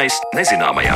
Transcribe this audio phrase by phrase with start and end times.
[0.00, 0.94] Zināmais nezināmajā.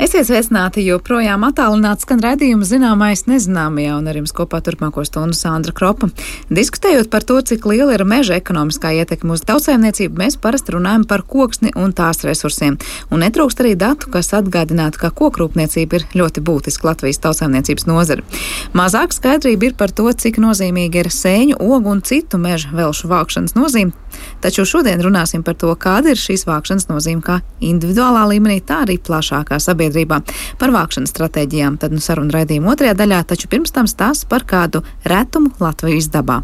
[0.00, 5.72] Esiet sveicināti, joprojām attālināts skan redzījuma zināmais nezināmajā, un ar jums kopā turpmāko stundu Sandra
[5.76, 6.10] Kropa.
[6.52, 11.24] Diskutējot par to, cik liela ir meža ekonomiskā ietekme uz tautsēmniecību, mēs parasti runājam par
[11.24, 12.76] koksni un tās resursiem.
[13.08, 18.28] Un netrūkst arī datu, kas atgādinātu, ka kokrūpniecība ir ļoti būtiska Latvijas tautsēmniecības nozara.
[18.76, 23.56] Mazāk skaidrība ir par to, cik nozīmīgi ir sēņu, ogu un citu meža velšu vākšanas
[23.56, 23.96] nozīme.
[24.40, 28.98] Taču šodien runāsim par to, kāda ir šīs vākšanas nozīme kā individuālā līmenī, tā arī
[28.98, 30.22] plašākā sabiedrībā
[30.60, 31.80] par vākšanas stratēģijām.
[31.80, 36.42] Tad nu saruna raidījuma otrajā daļā, taču pirms tam stāsts par kādu retumu Latvijas dabā.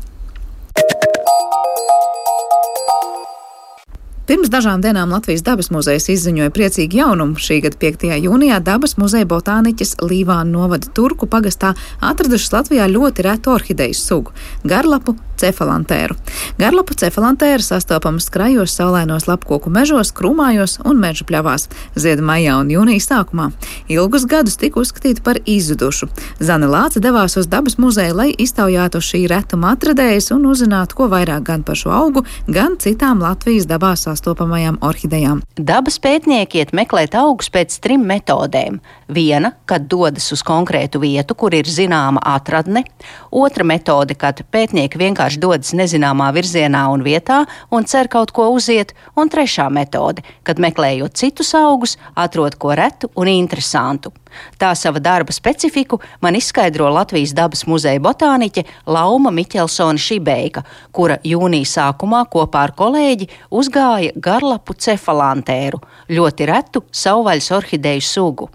[4.27, 7.39] Pirms dažām dienām Latvijas dabas muzejs izziņoja priecīgu jaunumu.
[7.39, 8.09] Šī gada 5.
[8.25, 14.35] jūnijā dabas muzeja botāniķis Līvāna novada Turku pagastā atradušas Latvijā ļoti retu orhideju sugu-
[14.73, 16.17] garlapu cefalantēru.
[16.59, 21.69] Garlapu cefalantēra sastopams krajos, saulainos lapkoku mežos, krūmājos un meža pļavās.
[21.97, 23.51] Zied maijā un jūnijas sākumā.
[23.93, 26.09] Ilgus gadus tika uzskatīta par izzudušu.
[26.41, 31.45] Zana Lāca devās uz dabas muzeju, lai iztaujātu šī retuma atradējas un uzzinātu, ko vairāk
[31.47, 35.43] gan par šo augu, gan citām Latvijas dabā sastopamajām orhidejām.
[35.57, 38.81] Dabas pētnieki iet meklēt augus pēc trim metodēm.
[39.13, 42.83] Viena, kad dodas uz konkrētu vietu, kur ir zināma atradne,
[43.31, 47.41] otra metode, kad pētnieki vienkārši dodas nezināmā virzienā un vietā
[47.75, 53.11] un cer kaut ko uziet, un trešā metode, kad meklējot citus augus, atrod ko retu
[53.19, 54.13] un interesantu.
[54.61, 61.73] Tā sava darba specifiku man izskaidro Latvijas dabas muzeja botāniķe Lauma Miķelsona Šibeika, kura jūnija
[61.73, 65.83] sākumā kopā ar kolēģi uzgāja garlapu cefalantēru,
[66.13, 68.53] ļoti retu savvaļas orhideju sugu.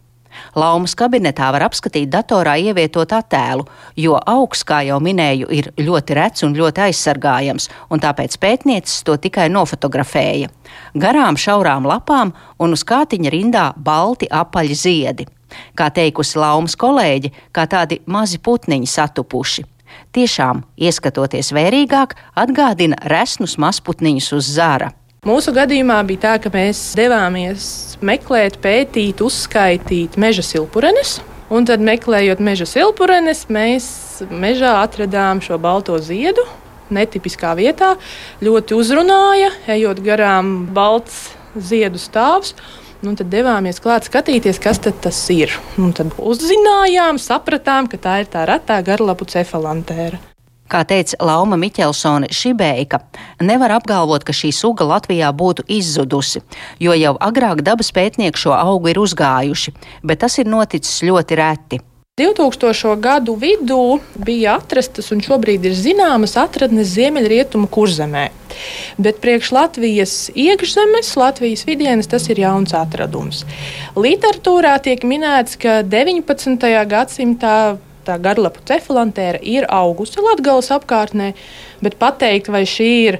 [0.56, 6.47] Laumas kabinetā var apskatīt datorā ievietot attēlu, jo augs, kā jau minēju, ir ļoti rets
[6.47, 10.50] un ļoti aizsargājams, un tāpēc pētniecis to tikai nofotografēja.
[10.96, 15.28] Garām šaurām lapām un uz kātiņa rindā balti apaļi ziedi
[15.75, 19.66] kā teikusi Laumas kolēģi, kā tādi mazi putniņi satupuši.
[20.16, 24.91] Tiešām, ieskatoties vērīgāk, atgādina resnus mazputniņus uz zara.
[25.22, 27.66] Mūsu gadījumā bija tā, ka mēs devāmies
[28.02, 31.20] meklēt, pētīt, uzskaitīt meža silpurenes.
[31.54, 33.86] Un tad, meklējot meža silpurenes, mēs
[34.34, 36.48] mežā atradām šo balto ziedu.
[36.90, 37.92] Netipiskā vietā
[38.42, 42.56] ļoti uzrunāja, ejot garām balts ziedu stāvs.
[43.06, 45.54] Nu, tad devāmies klāt skatīties, kas tas ir.
[45.78, 50.31] Un tad uzzinājām, sapratām, ka tā ir tā retā garlapu cefalantēra.
[50.72, 53.02] Kā teica Lauma Miķelsone Šibeika,
[53.44, 56.40] nevar apgalvot, ka šī suga Latvijā būtu izzudusi,
[56.80, 59.74] jo jau agrāk dabas pētnieki šo augu ir uzgājuši,
[60.08, 61.81] bet tas ir noticis ļoti reti.
[62.22, 62.96] 2000.
[63.04, 68.26] gadu vidū bija atrastas un šobrīd ir zināmas atradnes Ziemeļrietumu kurzemē.
[69.02, 73.44] Bet priekš Latvijas iekšzemes, Latvijas vidienas tas ir jauns atradums.
[73.96, 76.68] Literatūrā tiek minēts, ka 19.
[76.92, 77.56] gadsimtā
[78.06, 81.31] tā garlapu cefalantēra ir augusi Latvijas apkārtnē,
[81.84, 83.19] bet pateikt, vai šī ir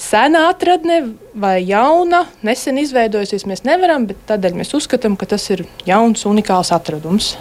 [0.00, 1.00] sena atradne
[1.34, 6.72] vai jauna, nesen izveidojusies, mēs nevaram, bet tādēļ mēs uzskatām, ka tas ir jauns, unikāls
[6.74, 7.34] atradums.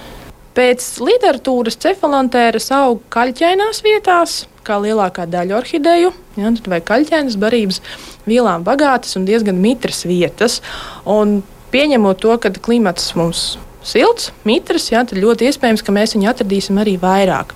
[0.52, 7.80] Pēc literatūras cefalantēras aug kaļķainās vietās, kā lielākā daļa orhideju, ja, vai kaļķainas barības
[8.28, 10.60] vielām bagātas un diezgan mitras vietas.
[11.08, 11.40] Un
[11.72, 13.54] pieņemot to, ka klimats mums
[13.84, 17.54] silts, mitras, ja, tad ļoti iespējams, ka mēs viņu atradīsim arī vairāk.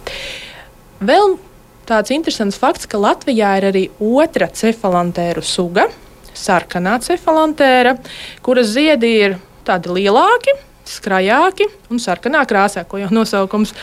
[1.06, 1.38] Vēl
[1.90, 5.88] tāds interesants fakts, ka Latvijā ir arī otra cefalantēru suga,
[6.36, 7.96] sarkanā cefalantēra,
[8.46, 13.74] kuras ziedi ir tādi lielāki skrajāki un sarkanā krāsā, ko jau nosaukums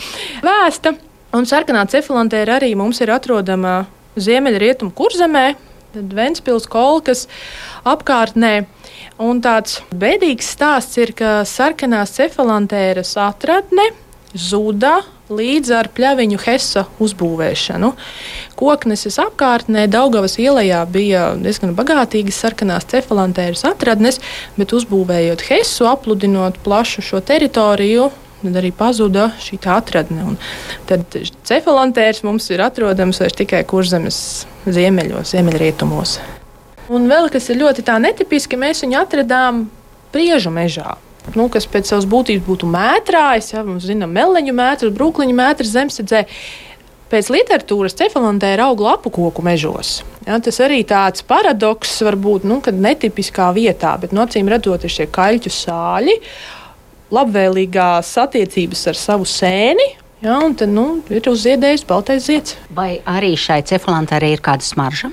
[0.45, 0.95] vēsta.
[1.33, 3.87] Un sarkanā cefalantēra arī mums ir atrodama
[4.21, 5.47] ziemeļrietumu kurzemē,
[5.95, 7.27] tad Ventspils kolkas
[7.89, 8.53] apkārtnē.
[9.21, 13.91] Un tāds bēdīgs stāsts ir, ka sarkanās cefalantēras atradne
[14.33, 17.93] zuda līdz ar pļaviņu Hesa uzbūvēšanu.
[18.59, 24.21] Kokneses apkārtnē Daugavas ielā bija diezgan bagātīgas sarkanās cefalantēras atradnes,
[24.57, 28.11] bet uzbūvējot Hesu, apludinot plašu šo teritoriju,
[28.43, 30.33] tad arī pazuda šī atradne.
[30.33, 30.39] Un
[30.89, 31.19] tad
[31.49, 36.19] cefalantērs mums ir atrodams tikai kurzemes ziemeļos, ziemeļrietumos.
[36.91, 39.67] Un vēl kas ir ļoti netipiski, mēs viņu atradām
[40.13, 40.97] priežu mežā
[41.37, 46.25] nu, kas pēc savas būtības būtu mētrājs, ja mums zinām, meleņu mētrs, brūkliņu mētrs zemesedzē.
[47.13, 50.01] Pēc literatūras cefalantēra aug lapu koku mežos.
[50.25, 54.87] Ja, tas arī tāds paradoks var būt, nu, kad netipiskā vietā, bet no acīm redzot,
[54.87, 56.17] ir šie kaļķu sāļi,
[57.13, 59.93] labvēlīgās attiecības ar savu sēni,
[60.23, 62.55] Ja, un tad nu, ir uzziedējis baltais zieds.
[62.71, 65.11] Vai arī šai cefalantērai ir kāda smarža?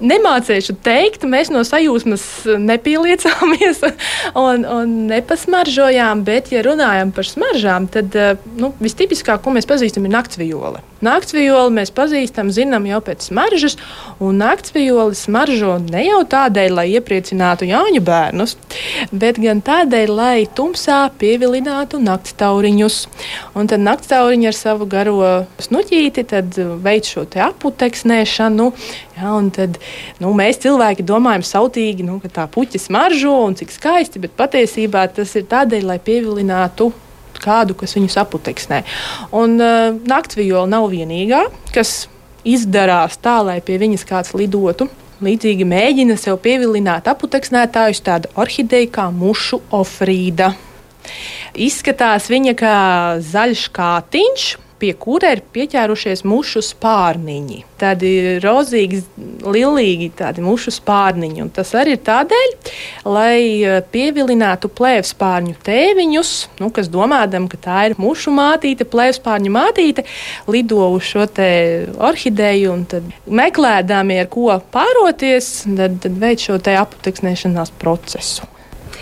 [0.00, 2.26] Nemācīšu teikt, mēs no sajūsmas
[2.60, 3.82] nepieliecāmies
[4.46, 6.24] un, un nepasmaržojām.
[6.26, 8.16] Bet, ja runājam par smaržām, tad
[8.58, 10.84] nu, vistipiskāk, ko mēs pazīstam, ir naktsvijole.
[11.00, 13.76] Naktsvijoli mēs pazīstam, zinām jau pēc smaržas,
[14.20, 18.56] un naktsvijoli smaržo ne jau tādēļ, lai iepriecinātu Jāņu bērnus,
[19.08, 23.00] bet gan tādēļ, lai tumsā pievilinātu naktstauriņus.
[23.56, 25.32] Un tad naktstauriņi ar savu garo
[25.64, 26.26] snuķīti
[26.84, 28.70] veic šo aputeksnēšanu.
[29.16, 29.76] Ja, tad,
[30.20, 35.08] nu, mēs cilvēki domājam, sautīgi, nu, ka tā puķa smaržo un cik skaisti, bet patiesībā
[35.16, 36.92] tas ir tādēļ, lai pievilinātu
[37.42, 38.82] kādu, kas viņu saputeksnē.
[39.36, 41.44] Un uh, naktsvijola nav vienīgā,
[41.74, 42.08] kas
[42.46, 44.88] izdarās tā, lai pie viņas kāds lidotu.
[45.20, 50.54] Līdzīgi mēģina sev pievilināt aputeksnētājus tāda orhideja kā mušu ofrīda.
[51.60, 52.76] Izskatās viņa kā
[53.24, 54.46] zaļš kātiņš,
[54.80, 57.62] pie kura ir pieķērušies mušu spārniņi.
[57.80, 58.10] Tādi
[58.42, 59.00] rozīgi,
[59.44, 61.44] lilīgi tādi mušu spārniņi.
[61.44, 62.54] Un tas arī ir tādēļ,
[63.08, 70.06] lai eh, pievilinātu plēvspārņu tēviņus, nu, kas domādam, ka tā ir mušu mātīte, plēvspārņu mātīte,
[70.50, 71.26] lido uz šo
[72.10, 72.86] orhideju un
[73.40, 78.48] meklēdami, ar ko pāroties, tad, tad veic šo aputeksnēšanās procesu.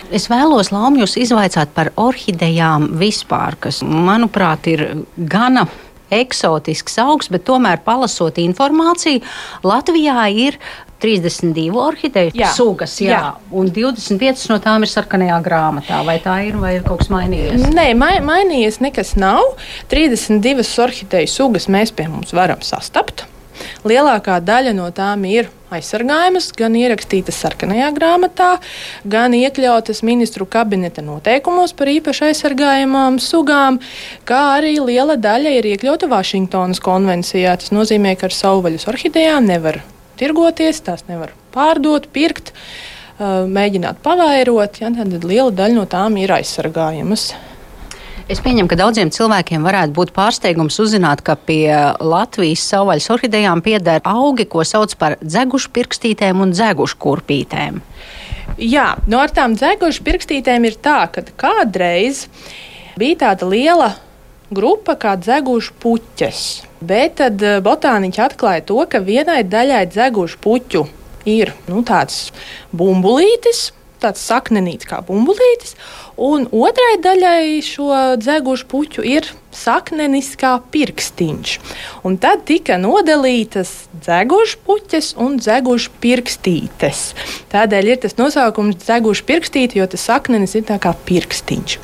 [0.09, 4.83] Es vēlos Laumjus izvaicāt par orhidejām vispār, kas, manuprāt, ir
[5.29, 5.67] gana
[6.09, 9.21] eksotisks augs, bet tomēr palasot informāciju,
[9.61, 10.57] Latvijā ir
[10.99, 13.31] 32 orhideju jā, sugas, jā, jā.
[13.55, 16.01] un 25 no tām ir sarkanajā grāmatā.
[16.07, 17.69] Vai tā ir, vai ir kaut kas mainījies?
[17.69, 19.45] Nē, mai, mainījies nekas nav.
[19.93, 23.27] 32 orhideju sugas mēs pie mums varam sastapt.
[23.87, 28.49] Lielākā daļa no tām ir aizsargājamas, gan ierakstītas sarkanajā grāmatā,
[29.05, 33.79] gan iekļautas ministru kabineta noteikumos par īpaši aizsargājamām sugām,
[34.29, 37.55] kā arī liela daļa ir iekļauta Vašingtonas konvencijā.
[37.61, 39.83] Tas nozīmē, ka ar savvaļas orhidejām nevar
[40.19, 42.53] tirgoties, tās nevar pārdot, pirkt,
[43.19, 44.81] mēģināt pavairot.
[44.81, 47.31] Ja, tad liela daļa no tām ir aizsargājamas.
[48.29, 54.03] Es pieņemu, ka daudziem cilvēkiem varētu būt pārsteigums uzzināt, ka pie Latvijas savvaļas orhidejām pieder
[54.05, 57.79] augi, ko sauc par dzegušu pirkstītēm un dzegušu kurpītēm.
[58.61, 62.27] Jā, no nu ar tām dzegušu pirkstītēm ir tā, ka kādreiz
[63.01, 63.89] bija tāda liela
[64.53, 66.45] grupa kā dzegušu puķes.
[66.85, 70.85] Bet tad eh, botāniķi atklāja to, ka vienai daļai dzegušu puķu
[71.25, 72.29] ir nu, tāds
[72.77, 75.75] bumbulītis, tāds saknenīts kā bumbulītis,
[76.19, 81.53] un otrai daļai šo dzegušu puķu ir saknenis kā pirkstiņš.
[82.05, 87.01] Un tad tika nodalītas dzegušu puķes un dzegušu pirkstītes.
[87.51, 91.77] Tādēļ ir tas nosaukums dzegušu pirkstīte, jo tas saknenis ir kā pirkstiņš.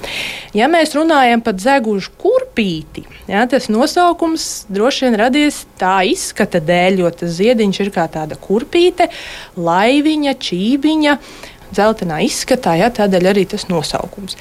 [0.55, 7.01] Ja mēs runājam par dzegušu kurpīti, ja, tas nosaukums droši vien radies tā izskata dēļ,
[7.01, 9.09] jo tas ziediņš ir kā tāda kurpīte,
[9.57, 11.17] laiviņa, čībiņa
[11.75, 14.37] dzeltenā izskatā, ja, tādēļ arī tas nosaukums.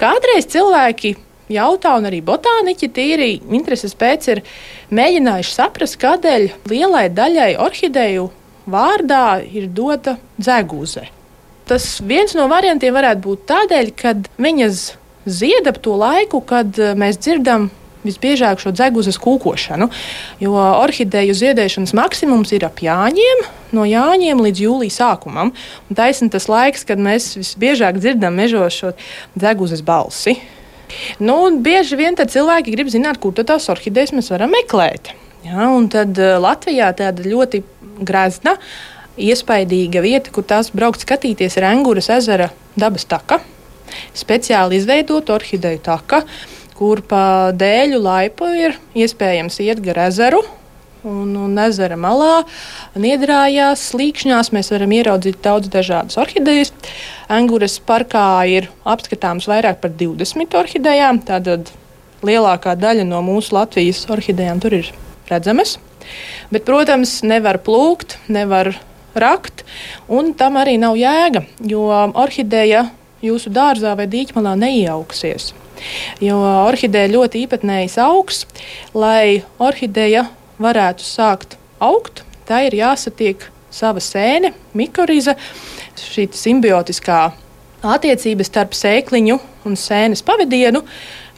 [0.00, 1.14] Kādreiz cilvēki
[1.52, 4.42] jautā, un arī botāniķi tīri intereses pēc ir
[4.94, 8.28] mēģinājuši saprast, kādēļ lielai daļai orhideju
[8.68, 11.08] vārdā ir dota dzeguze.
[11.68, 14.84] Tas viens no variantiem varētu būt tādēļ, ka viņas
[15.28, 17.68] zied ap to laiku, kad eh, mēs dzirdam
[18.06, 19.88] visbiežāk šo dzeguzes kūkošanu,
[20.42, 25.54] jo orhideju ziedēšanas maksimums ir ap jāņiem, no jāņiem līdz jūlijas sākumam.
[25.88, 28.94] Taisnība tas laiks, kad mēs visbiežāk dzirdam mežos šo
[29.38, 30.38] dzeguzes balsi.
[31.20, 35.12] Nu, bieži vien cilvēki grib zināt, kur tās orhidejas mēs varam meklēt.
[35.46, 37.62] Ja, tad uh, Latvijā tāda ļoti
[38.02, 38.56] grazna,
[39.18, 43.40] iespaidīga vieta, kur tās braukt skatīties, ir Angūras ezera dabas taka.
[44.16, 46.22] Speciāli izveidota orhideju taka,
[46.78, 50.44] kur pa dēļu laipu ir iespējams iet gar ezeru.
[51.06, 52.42] Un, un ezera malā,
[52.98, 56.72] niedrājās, slīkšņās mēs varam ieraudzīt daudz dažādas orhidejas.
[57.30, 61.20] Angūras parkā ir apskatāms vairāk par 20 orhidejām.
[61.28, 61.70] Tātad
[62.26, 64.90] lielākā daļa no mūsu Latvijas orhidejām tur ir
[65.30, 65.76] redzamas.
[66.50, 68.72] Bet, protams, nevar plūkt, nevar
[69.18, 69.64] rakt,
[70.10, 72.88] un tam arī nav jēga, jo orhideja
[73.24, 75.52] jūsu dārzā vai dīķmalā neiejauksies.
[76.24, 78.44] Jo orhideja ļoti īpatnējs augs,
[78.94, 80.26] lai orhideja
[80.58, 85.36] varētu sākt augt, tā ir jāsatiek sava sēne, mikoriza,
[85.98, 87.20] šī simbiotiskā
[87.86, 90.82] attiecība starp sēkliņu un sēnes pavadienu.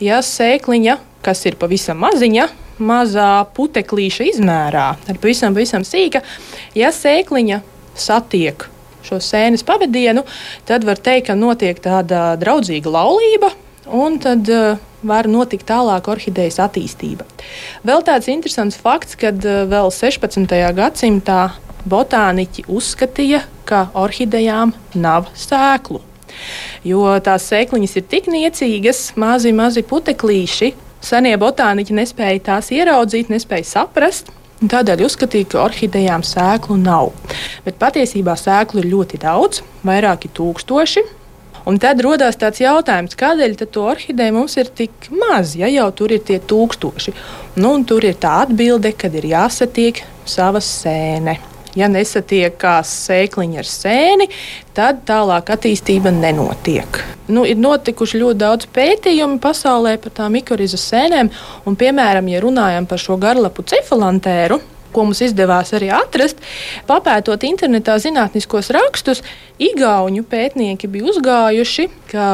[0.00, 2.48] Ja sēkliņa, kas ir pavisam maziņa,
[2.80, 6.22] mazā puteklīša izmērā, ir pavisam, pavisam sīka,
[6.78, 7.60] ja sēkliņa
[7.98, 8.64] satiek
[9.04, 10.24] šo sēnes pavadienu,
[10.68, 13.52] tad var teikt, ka notiek tāda draudzīga laulība
[13.86, 17.26] un tad uh, var notikt tālāk orhidejas attīstība.
[17.86, 20.46] Vēl tāds interesants fakts, ka uh, vēl 16.
[20.76, 21.40] gadsimtā
[21.88, 26.02] botāniķi uzskatīja, ka orhidejām nav sēklu.
[26.86, 30.74] Jo tās sēkliņas ir tik niecīgas, mazi, mazi puteklīši.
[31.04, 34.30] Senie botāniķi nespēja tās ieraudzīt, nespēja saprast.
[34.60, 37.14] Tādēļ uzskatīja, ka orhidejām sēklu nav.
[37.64, 41.06] Bet patiesībā sēklu ir ļoti daudz, vairāki tūkstoši.
[41.68, 46.14] Un tad radās tāds jautājums, kādēļ to orhideju mums ir tik maz, ja jau tur
[46.16, 47.14] ir tie tūkstoši.
[47.60, 51.36] Nu, tur ir tā atbilde, kad ir jāsatiek savas sēne.
[51.78, 54.26] Ja nesatiekās sēkliņa ar sēni,
[54.74, 56.98] tad tālāk attīstība nenotiek.
[57.30, 61.30] Nu, ir notikuši ļoti daudz pētījumu pasaulē par tām mikorizas sēnēm,
[61.62, 64.58] un, piemēram, ja runājam par šo garlapu cefalantēru,
[64.92, 66.42] ko mums izdevās arī atrast,
[66.88, 69.24] papētot internetā zinātniskos rakstus,
[69.60, 72.28] Igaunu pētnieki bija uzgājuši, ka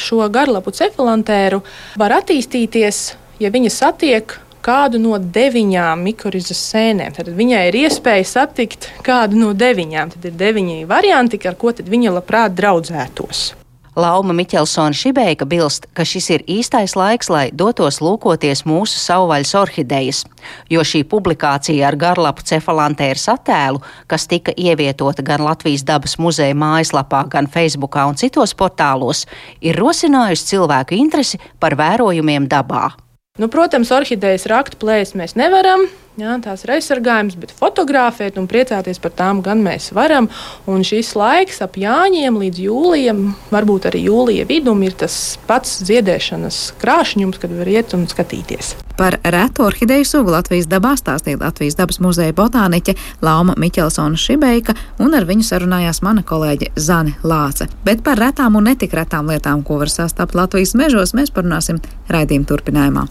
[0.00, 1.60] šo garlapu cefalantēru
[2.00, 3.02] var attīstīties,
[3.42, 7.14] ja viņa satiek kādu no deviņām mikorizas sēnēm.
[7.16, 10.16] Tad viņai ir iespēja satikt kādu no deviņām.
[10.16, 13.59] Tad ir deviņi varianti, ar ko viņa labprāt draudzētos.
[13.96, 20.22] Lauma Miķelsona Šibeika bilst, ka šis ir īstais laiks, lai dotos lūkoties mūsu savvaļas orhidejas,
[20.70, 27.24] jo šī publikācija ar garlapu cefalantēras attēlu, kas tika ievietota gan Latvijas dabas muzeja mājaslapā,
[27.32, 29.26] gan Facebookā un citos portālos,
[29.60, 32.92] ir rosinājusi cilvēku interesi par vērojumiem dabā.
[33.40, 35.86] Nu, protams, orhidejas rakt plēst mēs nevaram.
[36.18, 40.26] Jā, tās ir aizsargājums, bet fotografēt un priecāties par tām gan mēs varam.
[40.66, 43.20] Un šis laiks ap Jāņiem līdz jūlijam,
[43.52, 48.74] varbūt arī jūlija vidum, ir tas pats ziedēšanas krāšņums, kad var iet un skatīties.
[48.98, 55.14] Par reto orhideju sugu Latvijas dabā stāstīja Latvijas dabas muzeja botāniķe Lauma Miķelsona Šibeika, un
[55.16, 57.70] ar viņu sarunājās mana kolēģe Zane Lāce.
[57.86, 62.50] Bet par retām un netik retām lietām, ko var sastapt Latvijas mežos, mēs parunāsim raidījuma
[62.50, 63.06] turpinājumā.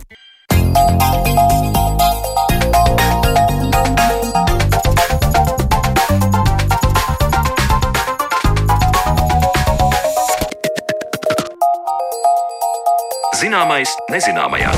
[13.39, 14.73] Zināmais nezināmajā.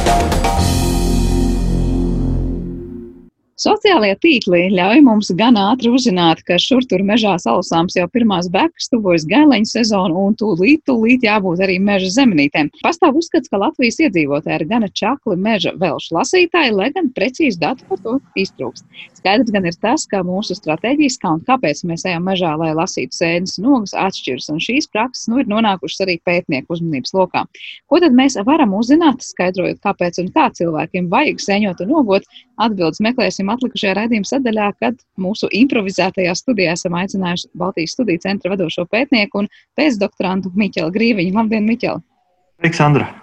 [3.62, 8.90] Sociālajie tīkli ļauj mums gan ātri uzzināt, ka šur tur mežā salasāms jau pirmās bekas,
[8.94, 12.72] tuvojas gaileņu sezonu un tūlīt, tūlīt jābūt arī meža zemenītēm.
[12.86, 17.86] Pastāv uzskats, ka Latvijas iedzīvotāji ir gana čakli meža velšu lasītāji, lai gan precīzi datu
[17.90, 18.86] par to iztrūkst.
[19.22, 23.14] Skaidrs gan ir tas, ka mūsu stratēģijas, kā un kāpēc mēs ejam mežā, lai lasītu
[23.14, 27.44] sēnes un ogas, atšķiras, un šīs prakses nu, ir nonākušas arī pētnieku uzmanības lokā.
[27.86, 32.26] Ko tad mēs varam uzzināt, skaidrojot, kāpēc un kā cilvēkiem vajag sēņot un ogot?
[32.66, 38.90] Atbildes meklēsim atlikušajā raidījuma sadaļā, kad mūsu improvizētajā studijā esam aicinājuši Baltijas studiju centra vadošo
[38.90, 41.38] pētnieku un pēcdoktorantu Miķelu Grīviņu.
[41.38, 42.02] Labdien, Miķeli!
[42.66, 43.14] Aleksandra!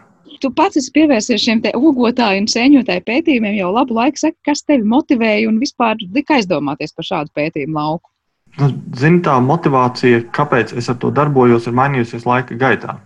[0.43, 4.21] Tu pats esi pievērsies šiem ogotāju un sēņotāju pētījumiem jau labu laiku.
[4.21, 8.11] Saka, kas tevi motivēja un vispār lika aizdomāties par šādu pētījumu lauku?
[8.59, 12.97] Nu, Zini, tā motivācija, kāpēc es ar to darbojos, ir mainījusies laika gaitā.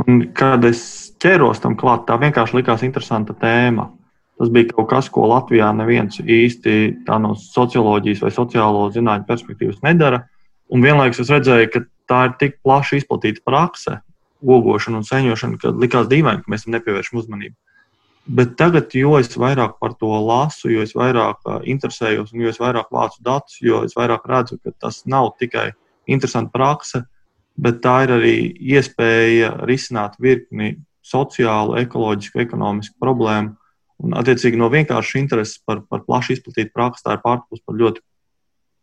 [0.00, 0.82] Un, kad es
[1.22, 3.88] ķēros tam klāt, tā vienkārši likās interesanta tēma.
[4.40, 6.76] Tas bija kaut kas, ko Latvijā neviens īsti
[7.20, 10.22] no socioloģijas vai sociālo zinātņu perspektīvas nedara.
[10.72, 13.98] Un vienlaikus es redzēju, ka tā ir tik plaši izplatīta prakse,
[14.40, 17.56] ogošana un seņošana, ka likās dīvaini, ka mēs tam nepievēršam uzmanību.
[18.30, 22.60] Bet tagad, jo es vairāk par to lasu, jo es vairāk interesējos, un jo es
[22.60, 25.70] vairāk vācu datus, jo es vairāk redzu, ka tas nav tikai
[26.10, 27.02] interesanta prakse,
[27.60, 28.36] bet tā ir arī
[28.76, 33.56] iespēja risināt virkni sociālu, ekoloģisku, ekonomisku problēmu,
[34.00, 38.02] Un, attiecīgi, no vienkāršas intereses par, par plaši izplatītu praksi, tā ir pārkāpus par ļoti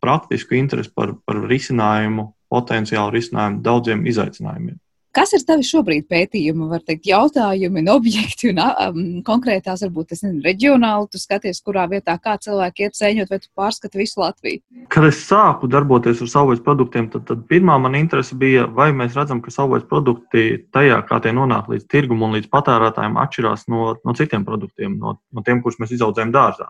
[0.04, 4.78] praktisku interesi par, par risinājumu, potenciālu risinājumu daudziem izaicinājumiem.
[5.16, 10.22] Kas ir tavi šobrīd pētījumi, var teikt, jautājumi un objekti un um, konkrētās, varbūt, es
[10.24, 14.60] nezinu, reģionāli, tu skaties, kurā vietā kā cilvēki iet sēņot, vai tu pārskati visu Latviju?
[14.92, 19.16] Kad es sāku darboties ar savvaļas produktiem, tad, tad pirmā man interese bija, vai mēs
[19.16, 20.44] redzam, ka savvaļas produkti
[20.76, 25.16] tajā, kā tie nonāk līdz tirgumu un līdz patērētājiem, atšķirās no, no citiem produktiem, no,
[25.32, 26.68] no tiem, kurus mēs izaudzējam dārzā.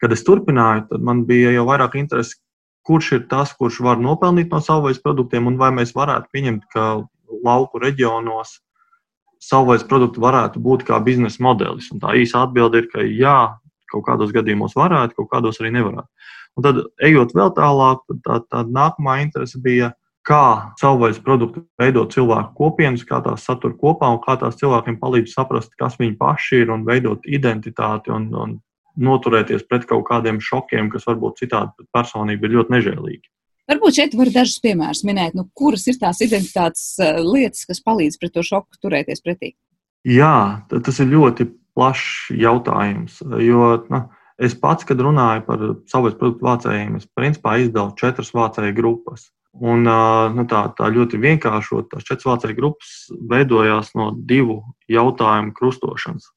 [0.00, 2.38] Kad es turpināju, tad man bija jau vairāk interesi,
[2.86, 6.86] kurš ir tas, kurš var nopelnīt no savvaļas produktiem, un vai mēs varētu pieņemt, ka
[7.44, 8.58] lauku reģionos
[9.42, 11.90] savvaļas produkti varētu būt kā biznesa modelis.
[11.92, 13.38] Un tā īsa atbilde ir, ka jā,
[13.92, 16.32] kaut kādos gadījumos varētu, kaut kādos arī nevarētu.
[16.56, 19.92] Un tad, ejot vēl tālāk, tā, tā nākamā interese bija,
[20.26, 25.36] kā savvaļas produktu veidot cilvēku kopienas, kā tās satur kopā un kā tās cilvēkiem palīdz
[25.36, 28.56] saprast, kas viņi paši ir un veidot identitāti un, un
[28.96, 33.26] noturēties pret kaut kādiem šokiem, kas varbūt citādi personība ir ļoti nežēlīgi.
[33.66, 38.20] Varbūt šeit var dažus piemērus minēt, nu, kuras ir tās identitātes uh, lietas, kas palīdz
[38.20, 39.56] pret to šoku turēties pretī.
[40.06, 43.18] Jā, tas ir ļoti plašs jautājums.
[43.42, 44.04] Jo nu,
[44.36, 49.30] Es pats, kad runāju par savus produktu vācējiem, es principā izdalu četras vācēju grupas.
[49.56, 49.88] Un,
[50.36, 52.90] nu, tā, tā ļoti vienkāršot, tās četras vācēju grupas
[53.30, 54.58] veidojās no divu
[54.92, 56.28] jautājumu krustošanas.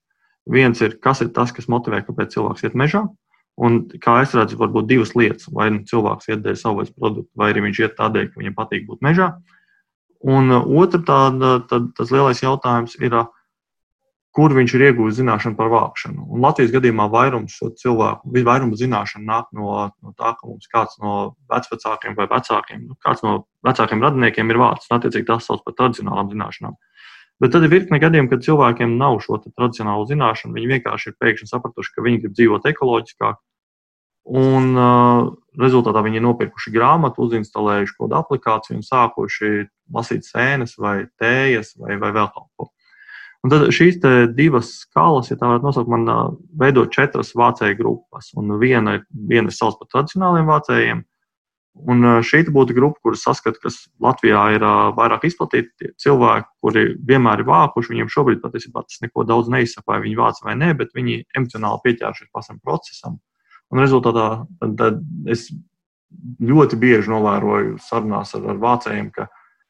[0.49, 3.03] Viens ir, kas ir tas, kas motivē, kāpēc cilvēks iet mežā,
[3.59, 5.49] un kā es redzu, varbūt divas lietas.
[5.53, 8.87] Vai nu cilvēks iet dēļ savu produktu, vai arī viņš iet tādēļ, ka viņam patīk
[8.87, 9.33] būt mežā.
[10.19, 13.15] Un otra tāda, tad, tas lielais jautājums ir,
[14.35, 16.25] kur viņš ir iegūmis zināšanu par vākšanu.
[16.27, 21.15] Un Latvijas gadījumā vairums cilvēku, vairums zināšanu nāk no, no tā, ka mums kāds no
[21.51, 24.91] vecākiem vai vecākiem, nu, kāds no vecākiem radiniekiem ir vācis.
[24.95, 26.77] Attiecīgi, tas sauc par tradicionālām zināšanām.
[27.39, 30.57] Bet tad ir virkne gadījumu, kad cilvēkiem nav šo tradicionālo zināšanu.
[30.57, 33.39] Viņi vienkārši ir pēkšņi sapratuši, ka viņi grib dzīvot ekoloģiskāk.
[34.39, 39.53] Un uh, rezultātā viņi ir nopirkuši grāmatu, uzinstalējuši kaut kādu aplikāciju un sākuši
[39.95, 42.69] lasīt sēnes vai tējas vai, vai vēl kaut ko.
[43.39, 44.01] Un tad šīs
[44.35, 48.33] divas skalas, ja tā varētu nosaukt, man veido četras vācēju grupas.
[48.35, 51.05] Un viena, viena sauc par tradicionāliem vācējiem.
[51.79, 54.63] Un šī būtu grupa, kuras saskata, kas Latvijā ir
[54.97, 57.93] vairāk izplatīti cilvēki, kuri vienmēr ir vākuši.
[57.93, 61.83] Viņiem šobrīd patiesībā tas neko daudz neizsaka, vai viņi vāc vai nē, bet viņi emocionāli
[61.85, 63.19] pieķērušies pašam procesam.
[63.69, 64.27] Un rezultātā
[64.59, 65.47] tad, tad es
[66.41, 69.29] ļoti bieži novēroju sarunās ar, ar vācējiem, ka,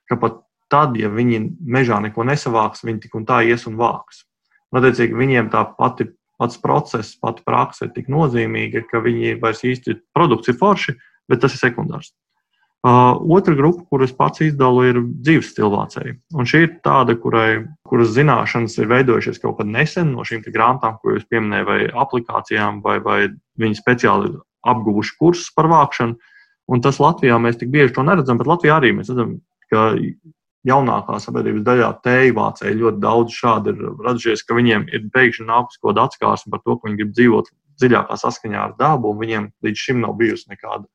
[0.10, 0.40] ka pat
[0.72, 4.24] tad, ja viņi mežā neko nesavāks, viņi tik un tā ies un vāks.
[4.70, 6.08] Un, attiecīgi, viņiem tā pati,
[6.40, 10.96] pats process, pati praksa ir tik nozīmīga, ka viņi vairs īsti produkts ir forši,
[11.30, 12.12] bet tas ir sekundārs.
[12.80, 16.14] Uh, otra grupa, kuras pats izdalu, ir dzīves stilvācēji.
[16.40, 20.96] Un šī ir tāda, kurai, kuras zināšanas ir veidojušās kaut kad nesen no šīm grāmatām,
[21.02, 23.18] ko jūs pieminējāt, vai aplikācijām, vai, vai
[23.60, 24.32] viņi speciāli
[24.64, 26.16] apguvuši kursus par vākšanu.
[26.72, 29.36] Un tas Latvijā mēs tik bieži to neredzam, bet Latvijā arī mēs redzam,
[29.74, 29.90] ka
[30.70, 35.80] jaunākā sabiedrības daļā tēju vācēji ļoti daudz šādi ir radušies, ka viņiem ir pēkšņi nākus
[35.80, 39.52] kaut kāda atskārsme par to, ka viņi grib dzīvot dziļākā saskaņā ar dabu, un viņiem
[39.66, 40.88] līdz šim nav bijusi nekāda,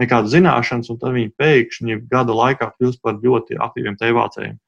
[0.00, 4.58] nekāda zināšanas, un tad viņi pēkšņi gada laikā kļūst par ļoti aktīviem tēju vācējiem.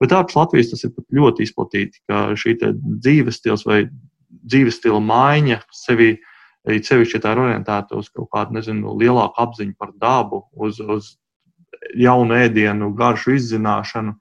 [0.00, 3.84] Bet ārpus Latvijas tas ir ļoti izplatīti, ka šī dzīves stils vai
[4.30, 6.16] dzīves stila maiņa sevi
[6.68, 11.14] Cevišķi tā ir orientēta uz kaut kādu nezinu, lielāku apziņu par dabu, uz, uz
[11.96, 14.12] jaunu ēdienu, garšu izzināšanu,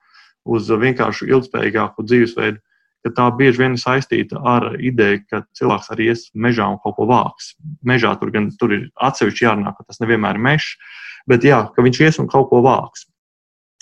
[0.47, 2.61] uz vienkārši ilgspējīgāku dzīvesveidu,
[3.05, 6.97] ka tā bieži vien ir saistīta ar ideju, ka cilvēks arī ies mežā un kaut
[6.97, 7.53] ko vāks.
[7.87, 10.73] Mežā tur gan tur ir atsevišķi jārunā, ka tas nevienmēr ir mežs,
[11.29, 13.07] bet jā, ka viņš ies un kaut ko vāks.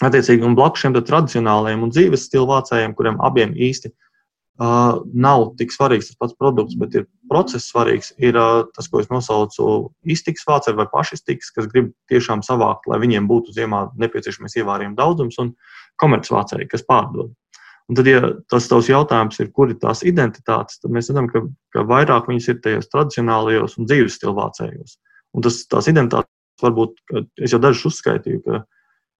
[0.05, 5.73] Attiecīgi, un blakus šiem tradicionālajiem un dzīves stilu vācējiem, kuriem abiem īsti uh, nav tik
[5.73, 10.45] svarīgs tas pats produkts, bet ir process svarīgs, ir uh, tas, ko es nosaucu iztiks
[10.45, 15.55] vācēji vai pašistiks, kas grib tiešām savākt, lai viņiem būtu ziemā nepieciešamais ievārījuma daudzums, un
[16.01, 17.33] komercvācēji, kas pārdod.
[17.87, 21.45] Un tad, ja tas tavs jautājums ir, kur ir tās identitātes, tad mēs redzam, ka,
[21.71, 24.97] ka vairāk viņas ir tajos tradicionālajos un dzīves stilvācējos.
[25.37, 26.99] Un tas, tās identitātes varbūt,
[27.39, 28.59] es jau dažus uzskaitīju, ka,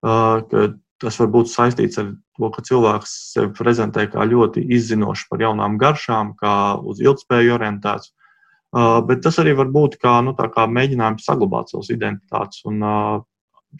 [0.04, 5.28] uh, ka Tas var būt saistīts ar to, ka cilvēks sevi prezentē kā ļoti izzinošs
[5.30, 8.10] par jaunām garšām, kā uz ilgspēju orientēts.
[8.74, 13.20] Uh, bet tas arī var būt kā, nu, kā mēģinājums saglabāt savas identitātes un uh,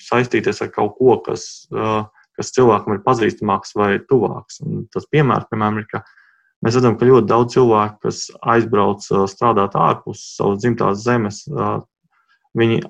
[0.01, 2.07] saistīties ar kaut ko, kas, uh,
[2.39, 4.63] kas cilvēkam ir pazīstamāks vai tuvāks.
[4.65, 6.03] Un tas piemērs, piemēram, ir, ka
[6.65, 8.23] mēs redzam, ka ļoti daudz cilvēku, kas
[8.55, 11.43] aizbrauc strādāt ārpus savas dzimtās zemes,
[12.59, 12.83] viņi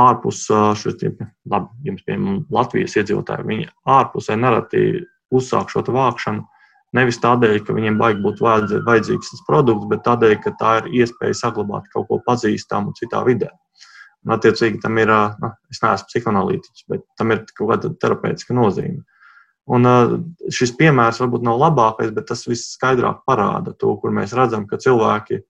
[0.00, 0.46] ārpus
[0.80, 1.18] šiem,
[1.50, 6.46] labi, jums, piemēram, Latvijas iedzīvotāji, viņi ārpusē nereti uzsāk šo vākšanu.
[6.96, 11.36] Nevis tādēļ, ka viņiem baigi būtu vajadzīgs tas produkts, bet tādēļ, ka tā ir iespēja
[11.38, 13.52] saglabāt kaut ko pazīstamu citā vidē.
[14.26, 19.00] Un, attiecīgi, tam ir, nu, es neesmu psihoanalītiķis, bet tam ir kaut kāda terapeitiska nozīme.
[19.70, 19.86] Un
[20.52, 24.80] šis piemērs varbūt nav labākais, bet tas viss skaidrāk parāda to, kur mēs redzam, ka
[24.82, 25.40] cilvēki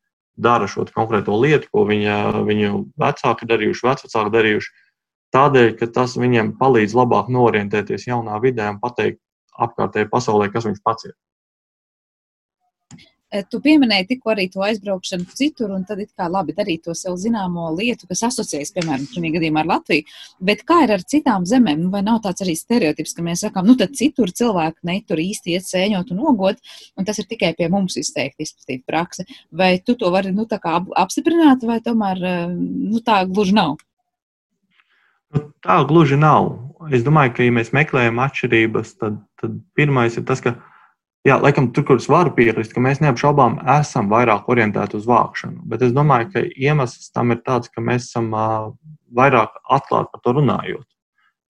[0.41, 4.71] dara šo konkrēto lietu, ko viņa, viņu vecāki darījuši, vecāki darījuši.
[5.35, 9.21] Tādēļ, ka tas viņiem palīdz labāk norientēties jaunā vidē un pateikt
[9.61, 11.15] apkārtējai pasaulē, kas viņš pats ir.
[13.31, 16.95] Eh, tu pieminēji tikko arī to aizbraukšanu citur, un tad it kā labi darīt to
[16.99, 20.07] sev zināmo lietu, kas asociējas, piemēram, šajā gadījumā ar Latviju.
[20.49, 21.85] Bet kā ir ar citām zemēm?
[21.85, 25.55] Nu, vai nav tāds arī stereotips, ka mēs sakām, nu tad citur cilvēki netur īsti
[25.55, 26.59] iet sēņot un ogot,
[26.99, 29.29] un tas ir tikai pie mums izteikti izplatīta prakse.
[29.55, 33.79] Vai tu to vari, nu, apstiprināt, vai tomēr, eh, nu, tā gluži nav?
[35.31, 36.51] Nu, tā gluži nav.
[36.91, 40.57] Es domāju, ka, ja mēs meklējam atšķirības, tad, tad pirmais ir tas, ka
[41.29, 45.67] Jā, laikam, tur, kur es varu piekrist, ka mēs neapšaubām esam vairāk orientēti uz vākšanu.
[45.69, 50.35] Bet es domāju, ka iemesls tam ir tāds, ka mēs esam vairāk atklāti par to
[50.39, 50.87] runājot.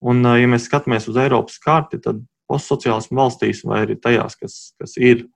[0.01, 2.19] Un, ja mēs skatāmies uz Eiropas karti, tad
[2.51, 5.27] postsociālismu valstīs, vai arī tajās, kas, kas ir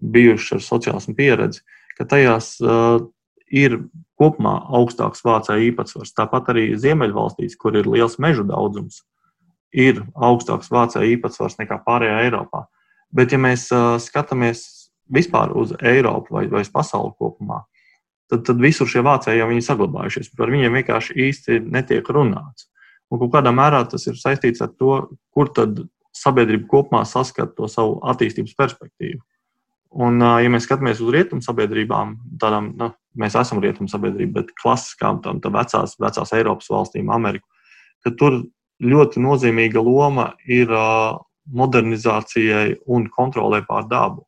[0.00, 1.60] bijušas ar sociālismu pieredzi,
[1.98, 3.02] ka tajās uh,
[3.52, 3.76] ir
[4.16, 6.14] kopumā augstāks vācēju īpatsvars.
[6.16, 9.02] Tāpat arī Ziemeļvalstīs, kur ir liels mežu daudzums,
[9.72, 12.66] ir augstāks vācēju īpatsvars nekā pārējā Eiropā.
[13.12, 14.64] Bet, ja mēs uh, skatāmies
[15.12, 17.62] vispār uz Eiropu vai, vai uz pasauli kopumā,
[18.32, 20.32] tad, tad visur šie vācēji jau ir saglabājušies.
[20.38, 22.70] Par viņiem vienkārši īsti netiek runāts.
[23.12, 24.94] Un kādā mērā tas ir saistīts ar to,
[25.36, 25.84] kur tad
[26.16, 29.20] sabiedrība kopumā saskata to savu attīstības perspektīvu.
[29.92, 32.88] Un, ja mēs skatāmies uz rietumu sabiedrībām, tādām, nu,
[33.20, 37.44] mēs esam rietumu sabiedrība, bet klasiskām, tam, tam vecās, vecās Eiropas valstīm, Ameriku,
[38.04, 38.38] tad tur
[38.82, 40.72] ļoti nozīmīga loma ir
[41.50, 44.26] modernizācijai un kontrolē pār dabu.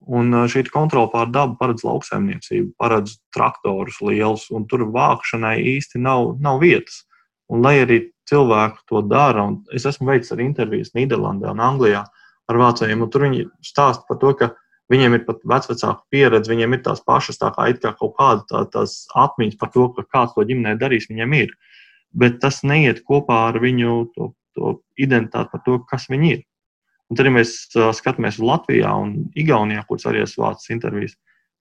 [0.00, 6.36] Un šī kontrole pār dabu paredz lauksaimniecību, paredz traktorus lielus, un tur vākšanai īsti nav,
[6.40, 7.04] nav vietas.
[7.50, 12.04] Un, lai arī cilvēki to dara, un es esmu veicis arī intervijas Nīderlandē un Anglijā
[12.50, 14.52] ar vācējiem, un tur viņi stāsta par to, ka
[14.90, 18.62] Viņiem ir pat vecāka pieredze, viņiem ir tās pašas tā kā, kā kaut kāda tā,
[18.74, 21.52] tās atmiņas par to, ka kāds to ģimenē darīs, viņiem ir.
[22.10, 23.92] Bet tas neiet kopā ar viņu
[24.60, 26.44] to, identitāti par to, kas viņi ir.
[27.10, 27.56] Un tad, ja mēs
[27.98, 31.16] skatāmies uz Latviju un Igaunijā, kuras arī esmu vācis intervijas,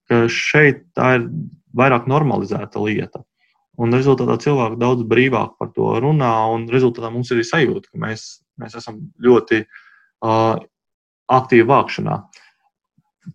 [0.10, 1.26] ka šeit tā ir
[1.80, 3.24] vairāk normalizēta lieta.
[3.80, 8.28] Un rezultātā cilvēki daudz brīvāk par to runā, un rezultātā mums ir sajūta, ka mēs,
[8.60, 10.60] mēs esam ļoti uh,
[11.40, 12.20] aktīvi vākšanā.
[12.20, 12.46] Uh,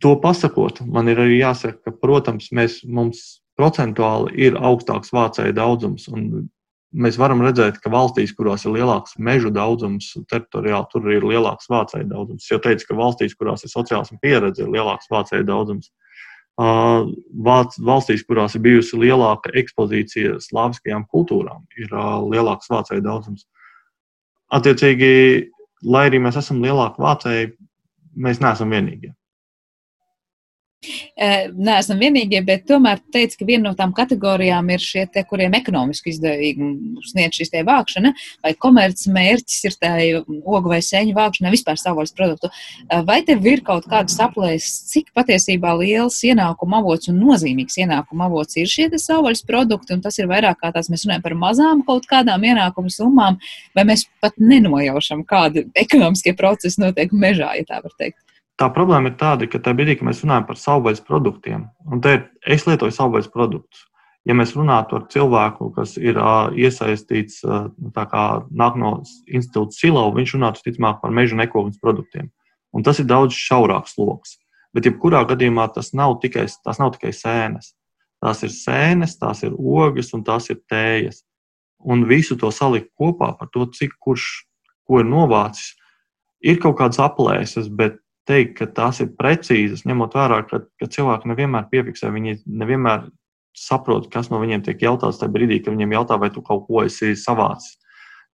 [0.01, 3.23] to pasakot, man ir arī jāsaka, ka, protams, mēs, mums
[3.59, 6.09] procentuāli ir augstāks vācēju daudzums.
[6.95, 12.07] Mēs varam redzēt, ka valstīs, kurās ir lielāks mežu daudzums, teritoriāli tur ir lielāks vācēju
[12.13, 12.47] daudzums.
[12.47, 15.91] Jau teicu, ka valstīs, kurās ir sociāls pieredze, ir lielāks vācēju daudzums.
[16.55, 21.91] Vāc, valstīs, kurās ir bijusi lielāka ekspozīcija slāviskajām kultūrām, ir
[22.31, 23.49] lielāks vācēju daudzums.
[24.55, 25.11] Attiecīgi,
[25.83, 27.53] lai arī mēs esam lielāki vācēji,
[28.15, 29.11] mēs neesam vienīgie.
[31.55, 36.13] Neesam vienīgie, bet tomēr teica, ka viena no tām kategorijām ir šie, te, kuriem ekonomiski
[36.13, 36.71] izdevīgi
[37.11, 38.13] sniedz šīs te vākšana,
[38.45, 42.51] vai komerces mērķis ir tā ogu vai seņu vākšana, vispār savvaļas produktu.
[43.09, 48.59] Vai tev ir kaut kādas aplēses, cik patiesībā liels ienākuma avots un nozīmīgs ienākuma avots
[48.61, 52.09] ir šie savvaļas produkti, un tas ir vairāk kā tās mēs runājam par mazām kaut
[52.11, 53.41] kādām ienākuma summām,
[53.77, 58.24] vai mēs pat nenojaušam, kādi ekonomiskie procesi notiek mežā, ja tā var teikt
[58.61, 62.15] tā problēma ir tāda, ka tajā brīdī, kad mēs runājam par savvaļas produktiem, un te
[62.47, 63.85] es lietoju savvaļas produktus.
[64.25, 68.95] Ja mēs runātu ar cilvēku, kas ir uh, iesaistīts, uh, kā nāk no
[69.29, 72.31] institūta silo, viņš runātu ticamāk par meža nekokļu produktiem.
[72.73, 74.39] Un tas ir daudz šaurāks lokus.
[74.75, 77.75] Bet, jebkurā gadījumā, tas nav tikai, tas nav tikai sēnes.
[78.25, 81.21] Tās ir sēnes, tās ir ogas un tās ir tējas.
[81.85, 84.47] Un visu to salikt kopā par to, cik kurš
[84.89, 85.75] ko ir novācis,
[86.45, 91.31] ir kaut kādas aplēses, bet teikt, ka tās ir precīzas, ņemot vērā, ka, ka cilvēki
[91.31, 93.09] nevienmēr piefiksē, viņi nevienmēr
[93.55, 96.83] saprot, kas no viņiem tiek jautāts tajā brīdī, kad viņiem jautā, vai tu kaut ko
[96.85, 97.77] esi savācis.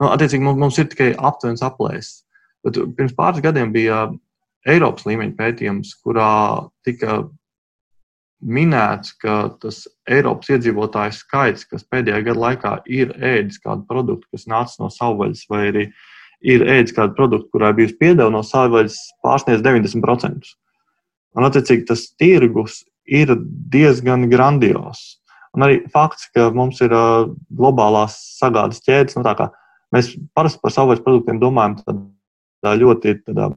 [0.00, 2.22] Nu, attiecīgi, mums, mums ir tikai aptuvens aplēses.
[2.64, 4.06] Bet pirms pāris gadiem bija
[4.68, 6.30] Eiropas līmeņa pētījums, kurā
[6.86, 7.22] tika
[8.40, 14.48] minēts, ka tas Eiropas iedzīvotāju skaits, kas pēdējā gada laikā ir ēdis kādu produktu, kas
[14.48, 16.06] nācis no savvaļas vai arī uh,
[16.40, 20.52] ir ēdis kādu produktu, kurā bijusi piedeva no savvaļas pārsniedz 90%.
[21.38, 23.32] Un, attiecīgi, tas tirgus ir
[23.72, 25.20] diezgan grandios.
[25.56, 29.50] Un arī fakts, ka mums ir uh, globālās sagādas ķēdes, nu, kā,
[29.94, 33.50] mēs parasti par savvaļas produktiem domājam tādā ļoti tādā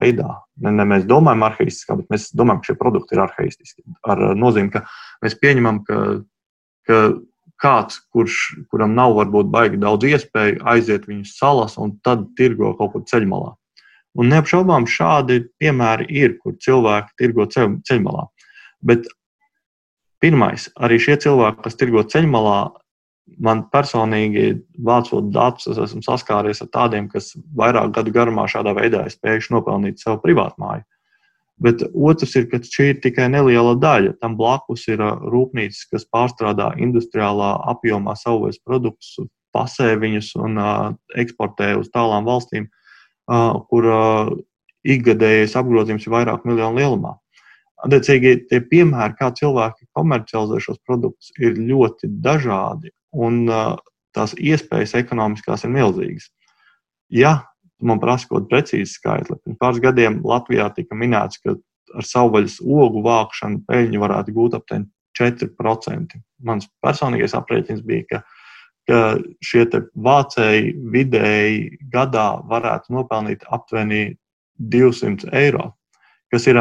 [0.00, 0.38] veidā.
[0.64, 3.84] Ne, ne mēs domājam arhaistiskā, bet mēs domājam, ka šie produkti ir arhaistiski.
[4.08, 4.84] Ar nozīmi, ka
[5.24, 6.00] mēs pieņemam, ka,
[6.88, 7.00] ka
[7.62, 8.38] kāds, kurš,
[8.70, 13.54] kuram nav varbūt baigi daudz iespēju, aiziet viņus salas un tad tirgo kaut kur ceļmalā.
[14.14, 18.28] Un neapšaubām šādi piemēri ir, kur cilvēki tirgo ceļ, ceļmalā.
[18.86, 19.08] Bet
[20.22, 22.58] pirmais, arī šie cilvēki, kas tirgo ceļmalā,
[23.42, 29.06] man personīgi vācot datus, es esmu saskāries ar tādiem, kas vairāk gadu garumā šādā veidā
[29.06, 30.84] ir spējuši nopelnīt sev privātu māju.
[31.62, 34.16] Bet otrs ir, ka šī ir tikai neliela daļa.
[34.22, 39.14] Tam blakus ir rūpnīcas, kas pārstrādā industriālā apjomā savus produktus,
[39.54, 40.58] pasē viņus un
[41.14, 42.66] eksportē uz tālām valstīm,
[43.70, 43.86] kur
[44.84, 47.14] ikgadējais apgrozījums ir vairāk miljonu lielumā.
[47.84, 53.44] Attiecīgi, tie piemēri, kā cilvēki komercializē šos produktus, ir ļoti dažādi, un
[54.14, 56.30] tās iespējas ekonomiskās ir milzīgas.
[57.14, 57.44] Ja
[57.82, 59.38] man prasa kaut kādu precīzu skaitli.
[59.42, 61.56] Pirms pāris gadiem Latvijā tika minēts, ka
[61.94, 66.18] ar savvaļas ogu vākšanu peļņu varētu gūt aptuveni 4%.
[66.46, 68.22] Mans personīgais aprēķins bija, ka,
[68.90, 69.02] ka
[69.44, 74.16] šie vācēji vidēji gadā varētu nopelnīt aptuveni
[74.58, 75.72] 200 eiro,
[76.32, 76.60] kas ir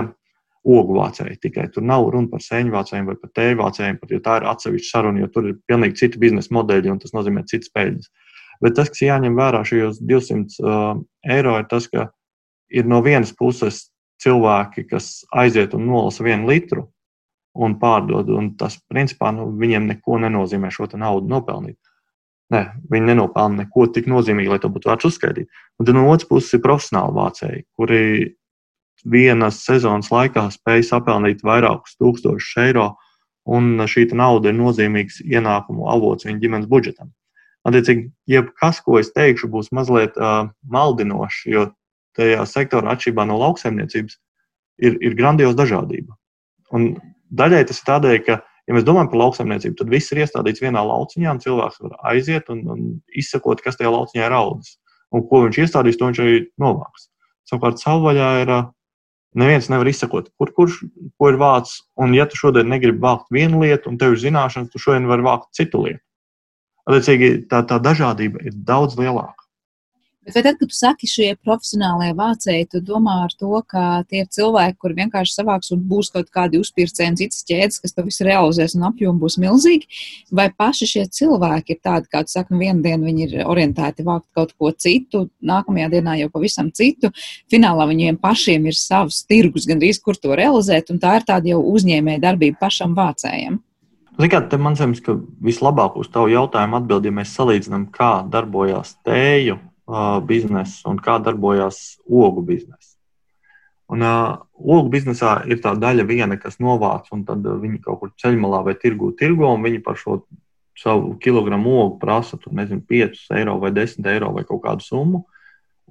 [0.64, 1.68] ogu vācēji tikai.
[1.74, 5.24] Tur nav runa par sēņu vācējiem vai par tēju vācējiem, jo tā ir atsevišķa saruna,
[5.24, 8.12] jo tur ir pilnīgi citi biznesa modeļi un tas nozīmē citas peļņas.
[8.64, 12.08] Bet tas, kas jāņem vērā šajos 200 uh, eiro, ir tas, ka
[12.72, 13.90] ir no vienas puses
[14.24, 16.88] cilvēki, kas aiziet un nolasa vienu litru
[17.54, 21.78] un pārdod, un tas principā nu, viņiem neko nenozīmē šo naudu nopelnīt.
[22.54, 25.50] Nē, viņi nenopelna neko tik nozīmīgu, lai to būtu vērts uzskaitīt.
[25.80, 28.02] Un tad no otras puses ir profesionāli vācēji, kuri
[29.10, 32.92] vienas sezonas laikā spēj sapelnīt vairākus tūkstošus eiro,
[33.50, 37.12] un šī nauda ir nozīmīgs ienākumu avots viņa ģimenes budžetam.
[37.64, 41.70] Attiecīgi, jebkas, ko es teikšu, būs mazliet uh, maldinošs, jo
[42.18, 44.18] tajā sektorā, atšķirībā no lauksaimniecības,
[44.84, 46.18] ir, ir grandioza dažādība.
[46.76, 46.92] Un
[47.32, 50.84] daļai tas ir tādēļ, ka, ja mēs domājam par lauksaimniecību, tad viss ir iestādīts vienā
[50.90, 54.78] lauciņā, un cilvēks var aiziet un, un izsakot, kas tajā lauciņā ir audzis.
[55.14, 57.08] Un ko viņš iestādīs, to viņš arī novāks.
[57.50, 58.54] Savukārt, savvaļā ir
[59.38, 60.80] neviens nevar izsakot, kur kurš
[61.20, 61.84] ko ir vācis.
[62.02, 65.26] Un, ja tu šodien negribi vākt vienu lietu, un tev ir zināšanas, tu šodien vari
[65.26, 66.02] vākt citu lietu.
[66.90, 69.44] Attiecīgi, tā, tā dažādība ir daudz lielāka.
[70.24, 74.30] Bet tad, kad tu saki šie profesionālie vācēji, tu domā ar to, ka tie ir
[74.32, 78.78] cilvēki, kur vienkārši savāks un būs kaut kādi uzpircēji, citas ķēdes, kas to visu realizēs
[78.78, 79.90] un apjomu būs milzīgi,
[80.32, 84.08] vai paši šie cilvēki ir tādi, kā tu saki, nu vienu dienu viņi ir orientēti
[84.08, 87.12] vākt kaut ko citu, nākamajā dienā jau pavisam citu,
[87.52, 91.60] finālā viņiem pašiem ir savs tirgus gandrīz, kur to realizēt, un tā ir tāda jau
[91.76, 93.60] uzņēmēja darbība pašam vācējiem.
[94.14, 98.94] Ziniet, te man liekas, ka vislabāk uz tavu jautājumu atbildēt, ja mēs salīdzinām, kā darbojās
[99.08, 99.58] tēju
[100.30, 102.94] biznesa un kā darbojās ogu biznesa.
[103.90, 108.14] Un, uh, ogu biznesā ir tā daļa viena, kas novāc, un tad viņi kaut kur
[108.22, 110.22] ceļmalā vai tirgu tirgo, un viņi par šo
[110.80, 115.26] savu kilogramu ogu prasa tur, nezinu, 5 eiro vai 10 eiro vai kaut kādu summu.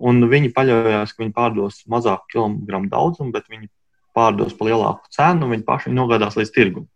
[0.03, 3.69] Un viņi paļaujas, ka viņi pārdos mazāku kilogramu daudzumu, bet viņi
[4.17, 6.92] pārdos par lielāku cenu, un viņi paši nogādās līdz tirgumam.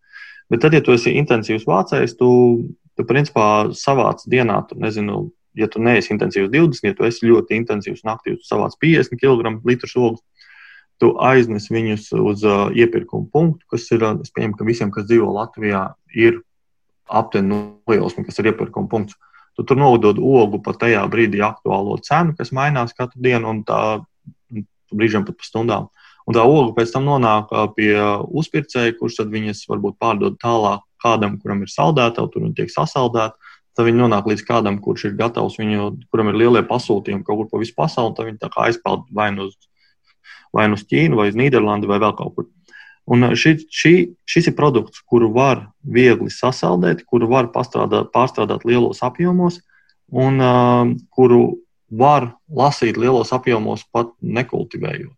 [0.52, 2.30] Bet tad, ja tu esi intensīvs vācējs, tu,
[2.94, 5.26] tu principā savāc dienā, tu nezinu,
[5.58, 9.56] ja tu neesi intensīvs 20, ja tu esi ļoti intensīvs un aktīvs, savāc 50 kg
[9.66, 10.22] litru ogas,
[11.02, 15.28] tu aiznes viņus uz uh, iepirkuma punktu, kas ir, es pieņemu, ka visiem, kas dzīvo
[15.34, 15.82] Latvijā,
[16.16, 16.40] ir
[17.06, 19.18] aptuveni nolielums, kas ir iepirkuma punkts.
[19.56, 23.78] Tu tur nodod ogu par tajā brīdī aktuālo cenu, kas mainās katru dienu, un tā
[24.92, 25.88] brīžiem pat pa stundām.
[26.26, 27.92] Un tā oga pēc tam nonāk pie
[28.34, 33.46] uzpircēja, kurš tad viņas varbūt pārdod tālāk kādam, kuram ir saldēta, tur viņi tiek sasaldēti
[33.76, 37.48] tad viņi nonāk līdz kādam, kurš ir gatavs, viņu, kuram ir lielie pasūtījumi kaut kur
[37.50, 39.56] pa visu pasauli, tad viņi tā kā aizpeld vai nu uz,
[40.56, 42.48] vai nu uz Ķīnu, vai uz Nīderlandi, vai vēl kaut kur.
[43.12, 43.92] Un šī, šī,
[44.26, 49.60] šis ir produkts, kuru var viegli sasaldēt, kuru var pārstrādāt lielos apjomos,
[50.10, 51.60] un uh, kuru
[51.92, 55.14] var lasīt lielos apjomos pat nekultivējot.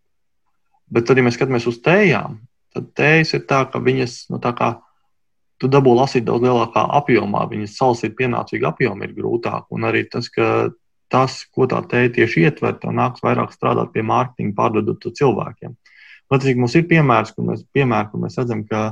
[0.89, 2.39] Bet tad, ja mēs skatāmies uz tējām,
[2.73, 4.73] tad tējas ir tā, ka viņas nu, tā kā
[5.59, 7.43] tu dabū lasīt daudz lielākā apjomā.
[7.51, 9.67] Viņas salasīt pienācīgu apjomu ir grūtāk.
[9.75, 10.69] Un arī tas, ka
[11.11, 15.75] tas, ko tā tēja tieši ietver, tev nāks vairāk strādāt pie mārketinga, pārdodot to cilvēkiem.
[16.29, 18.83] Latvijas mums ir piemērs, kur mēs, piemēri, kur mēs redzam, ka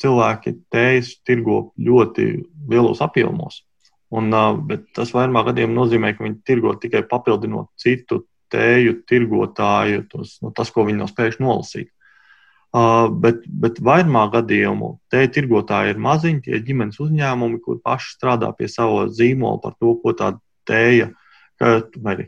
[0.00, 2.28] cilvēki tējas tirgo ļoti
[2.70, 3.62] lielos apjomos.
[4.08, 4.32] Un,
[4.68, 10.52] bet tas vairumā gadījumā nozīmē, ka viņi tirgo tikai papildinot citu tēju tirgotāju, tos, nu,
[10.54, 11.92] tas, ko viņi nav spējuši nolasīt.
[12.68, 18.50] Uh, bet, bet vairumā gadījumu te tirgotāji ir maziņi, tie ģimenes uzņēmumi, kur paši strādā
[18.56, 20.34] pie sava zīmola par to, ko tā
[20.68, 21.08] tēja,
[22.04, 22.18] vai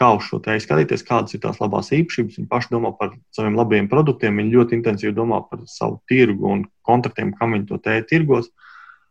[0.00, 2.38] kā uz šo tēju skatīties, kādas ir tās labās īpašības.
[2.38, 6.64] Viņi paši domā par saviem labiem produktiem, viņi ļoti intensīvi domā par savu tirgu un
[6.86, 8.48] kontraktiem, kam viņi to tēju tirgos.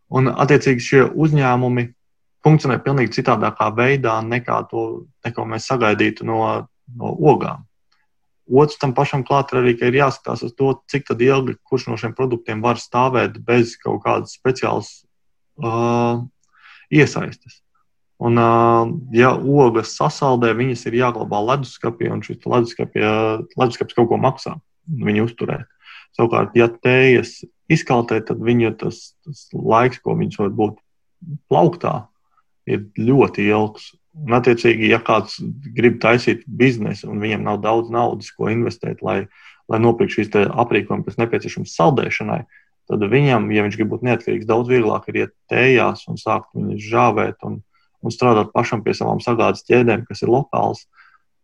[0.10, 1.86] Un, attiecīgi, šie uzņēmumi
[2.45, 4.86] funkcionē pavisam citādākā veidā nekā to,
[5.25, 6.39] neko mēs sagaidītu no,
[6.95, 7.65] no ogām.
[8.49, 11.97] Otrs tam pašam klāt ir arī, ka ir jāskatās uz to, cik ilgi kurš no
[12.02, 15.04] šiem produktiem var stāvēt bez kaut kādas speciālas
[15.62, 16.25] uh,
[16.89, 17.62] iesaistes.
[18.19, 24.58] Un, uh, ja ogas sasaldē, viņas ir jāglabā leduskapī, un šis leduskapis kaut ko maksā
[24.89, 25.69] viņu uzturēt.
[26.17, 30.80] Savukārt, ja tējas izkaltē, tad viņu tas, tas laiks, ko viņš var būt
[31.52, 31.93] plauktā,
[32.67, 33.93] ir ļoti ilgs.
[34.19, 35.38] Un, attiecīgi, ja kāds
[35.78, 39.22] grib taisīt biznesu un viņam nav daudz naudas, ko investēt, lai,
[39.72, 42.39] lai nopirktu šīs aprīkojumus, kas nepieciešams saldēšanai,
[42.89, 46.89] tad viņam, ja viņš grib būt neatkarīgs, daudz vieglāk ir iet tējās un sākt viņus
[46.89, 47.60] žāvēt un,
[48.02, 50.88] un strādāt pašam pie savām sagādas ķēdēm, kas ir lokāls.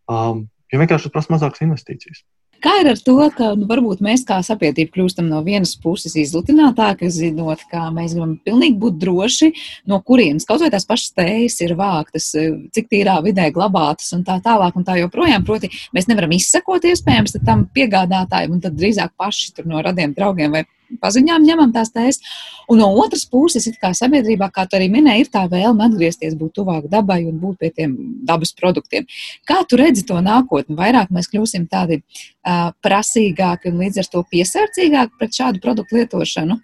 [0.09, 2.25] Um, jo vienkārši tas prasa mazākas investīcijas.
[2.65, 7.11] Kā ir ar to, ka nu, varbūt mēs kā sabiedrība kļūstam no vienas puses izlutinātāki,
[7.13, 9.51] zinot, ka mēs gribam pilnīgi būt droši,
[9.91, 12.31] no kurienes kaut vai tās pašas tējas ir vāktas,
[12.73, 15.45] cik tīrā vidē glabātas un tā tālāk un tā joprojām.
[15.45, 20.57] Proti, mēs nevaram izsekot iespējams tam piegādātājiem un tad drīzāk paši tur no radiem draugiem
[20.57, 20.65] vai
[21.01, 22.21] paziņām ņemam tās tēzes.
[22.71, 26.55] Un no otras puses, kā sabiedrībā, kā tu arī minēji, ir tā vēlme atgriezties, būt
[26.59, 27.95] tuvāk dabai un būt pie tiem
[28.25, 29.05] dabas produktiem.
[29.47, 30.77] Kā tu redzi to nākotni?
[30.77, 36.57] Vairāk mēs kļūsim tādi uh, prasīgāki un līdz ar to piesardzīgāki pret šādu produktu lietošanu.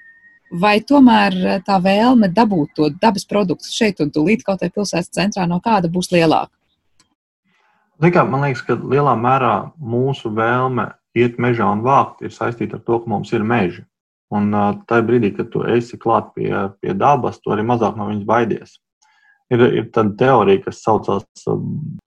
[0.61, 5.45] Vai tomēr tā vēlme dabūt to dabas produktu šeit un tūlīt kaut vai pilsētas centrā
[5.47, 6.51] no kāda būs lielāka?
[8.01, 12.83] Kā, man liekas, ka lielā mērā mūsu vēlme iet mežā un vākt ir saistīta ar
[12.87, 13.83] to, ka mums ir meži.
[14.31, 14.53] Un
[14.87, 18.77] tajā brīdī, kad tu esi klāt pie, pie dabas, tu arī mazāk no viņas baidies.
[19.51, 21.25] Ir, ir tāda teorija, kas saucās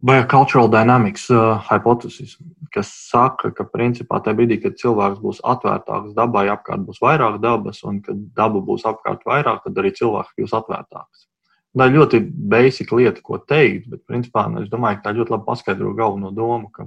[0.05, 1.23] Biocultural Dynamics
[1.71, 2.35] hypothesis,
[2.73, 7.81] kas saka, ka principā tajā brīdī, kad cilvēks būs atvērtāks dabai, apkārt būs vairāk dabas,
[7.89, 11.25] un kad daba būs apkārt vairāk, tad arī cilvēks kļūs atvērtāks.
[11.71, 12.19] Tā ir ļoti
[12.51, 16.69] basic lieta, ko teikt, bet principā es domāju, ka tā ļoti labi paskaidro galveno domu,
[16.69, 16.85] ka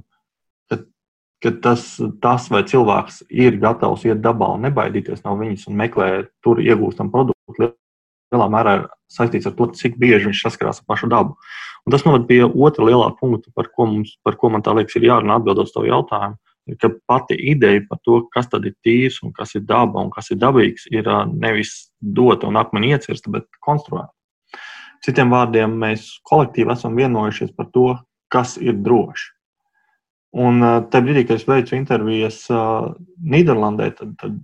[1.44, 1.86] ka tas,
[2.24, 7.12] tas, vai cilvēks ir gatavs iet dabā un nebaidīties no viņas un meklēt tur iegūstam
[7.12, 7.74] produktu,
[8.34, 11.36] lielā mērā ir saistīts ar to, cik bieži viņš saskarās ar pašu dabu.
[11.84, 14.96] Un tas noved pie otra lielā punkta, par ko, mums, par ko man tā liekas,
[14.96, 16.40] ir jārunā atbildot uz tavu jautājumu.
[16.64, 20.08] Ir, ka pati ideja par to, kas tad ir tīrs un kas ir daba un
[20.12, 24.08] kas ir dabīgs, ir nevis dota un akmeni iecirsta, bet konstruēta.
[25.04, 27.90] Citiem vārdiem, mēs kolektīvi esam vienojušies par to,
[28.32, 29.34] kas ir droši.
[30.34, 30.58] Un
[30.90, 34.40] tajā brīdī, kad es veicu intervijas Nīderlandē, tad, tad,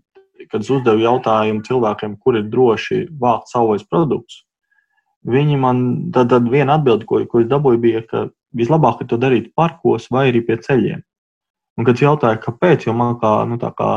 [0.53, 4.45] kad es uzdevu jautājumu cilvēkiem, kur ir droši vākt savus produktus,
[5.27, 5.83] viņi man
[6.15, 10.07] tad, tad viena atbilde, ko, ko es dabūju, bija, ka vislabāk ir to darīt parkos
[10.15, 11.03] vai arī pie ceļiem.
[11.79, 13.93] Un, kad es jautāju, kāpēc, jo man kā, nu, kā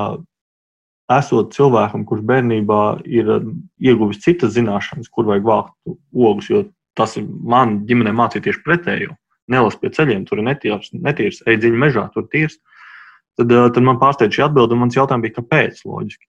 [1.13, 3.33] esot cilvēkam, kurš bērnībā ir
[3.83, 6.65] ieguvis citas zināšanas, kur vajag vākt ogus, jo
[6.97, 9.17] tas ir man ģimenē mācīja tieši pretējo
[9.51, 12.59] nelas pie ceļiem, tur ir netīrs, netīrs eidziņa mežā, tur tīrs.
[13.39, 15.81] Tad, eh, tad man pārsteidza šī atbilde, un mans jautājums bija, kāpēc?
[15.89, 16.25] Loģiski.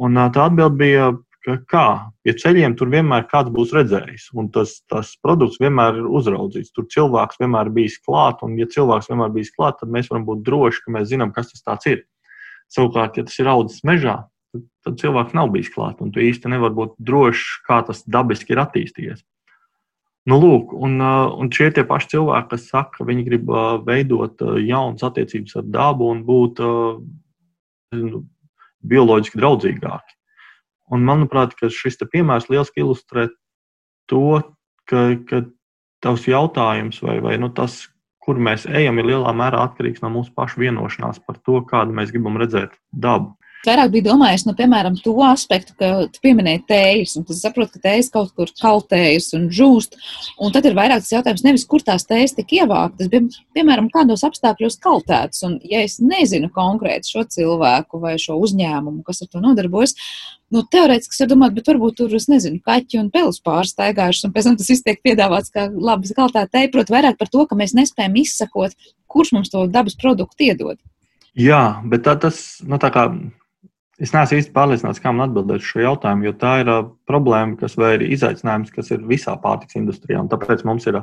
[0.00, 1.10] Un eh, tā atbilde bija,
[1.42, 1.86] ka kā
[2.22, 6.72] pie ceļiem tur vienmēr kāds būs redzējis, un tas, tas produkts vienmēr ir uzraudzīts.
[6.74, 10.10] Tur cilvēks vienmēr ir bijis klāt, un ja cilvēks vienmēr ir bijis klāt, tad mēs
[10.12, 12.04] varam būt droši, ka mēs zinām, kas tas ir.
[12.72, 14.22] Savukārt, ja tas ir audzis mežā,
[14.54, 18.54] tad, tad cilvēks nav bijis klāt, un tu īsti nevari būt drošs, kā tas dabiski
[18.54, 19.26] ir attīstījies.
[20.30, 23.48] Nu, lūk, un, un šie tie paši cilvēki, kas saka, ka viņi grib
[23.86, 26.62] veidot jaunas attiecības ar dabu un būt
[27.92, 28.22] nezinu,
[28.86, 30.16] bioloģiski draudzīgāki.
[30.94, 33.28] Un manuprāt, šis piemērs lieliski ilustrē
[34.10, 34.42] to,
[34.86, 35.42] ka, ka
[36.04, 37.86] tavs jautājums vai, vai nu, tas,
[38.22, 42.14] kur mēs ejam, ir lielā mērā atkarīgs no mūsu pašu vienošanās par to, kādu mēs
[42.14, 43.34] gribam redzēt dabu.
[43.62, 47.84] Vairāk bija domājis, nu, piemēram, to aspektu, ka tu pieminēji tējas, un tu saproti, ka
[47.84, 49.94] tējas kaut kur kaltējas un žūst.
[50.42, 54.24] Un tad ir vairāk tas jautājums, nevis kur tās tējas tika ievāktas, bet, piemēram, kādos
[54.26, 55.44] apstākļos kaltētas.
[55.46, 59.94] Un, ja es nezinu konkrēti šo cilvēku vai šo uzņēmumu, kas ar to nodarbojas,
[60.52, 64.48] nu, teorētiski es domāju, bet varbūt tur, es nezinu, kaķi un pelus pārsteigājuši, un pēc
[64.48, 66.72] tam tas viss tiek piedāvāts kā kaltēta tēja.
[66.74, 68.74] Protams, vairāk par to, ka mēs nespējam izsakot,
[69.06, 70.82] kurš mums to dabas produktu iedod.
[71.38, 73.06] Jā, bet tā, tas, nu, tā kā
[74.02, 77.76] Es neesmu īsti pārliecināts, kā man atbildēt šo jautājumu, jo tā ir uh, problēma, kas
[77.78, 80.18] vai ir izaicinājums, kas ir visā pārtiks industrijā.
[80.18, 80.98] Un tāpēc mums ir,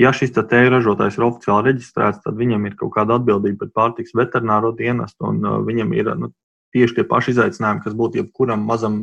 [0.00, 4.12] ja šis tēja ražotājs ir oficiāli reģistrēts, tad viņam ir kaut kāda atbildība pret pārtiks
[4.18, 6.28] veterināro dienestu, un uh, viņam ir nu,
[6.76, 9.00] tieši tie paši izaicinājumi, kas būtu jebkuram mazam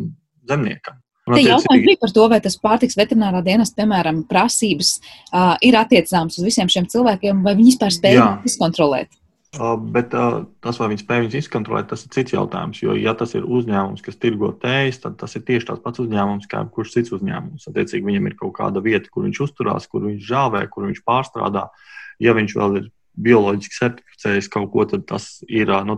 [0.50, 1.02] zemniekam.
[1.30, 6.38] Te jautājums bija par to, vai tas pārtiks veterinārā dienas, piemēram, prasības uh, ir attiecāmas
[6.38, 9.10] uz visiem šiem cilvēkiem, vai viņi vispār spēj izkontrolēt.
[9.50, 12.84] Bet tas, vai viņi spēj viņus izkontrolēt, tas ir cits jautājums.
[12.84, 16.46] Jo, ja tas ir uzņēmums, kas tirgo tējas, tad tas ir tieši tāds pats uzņēmums,
[16.52, 17.66] kā kurš cits uzņēmums.
[17.72, 21.66] Attiecīgi, viņam ir kaut kāda vieta, kur viņš uzturās, kur viņš žāvē, kur viņš pārstrādā.
[22.22, 22.86] Ja viņš vēl ir
[23.18, 25.98] bioloģiski certificējis kaut ko, tad tas ir nu,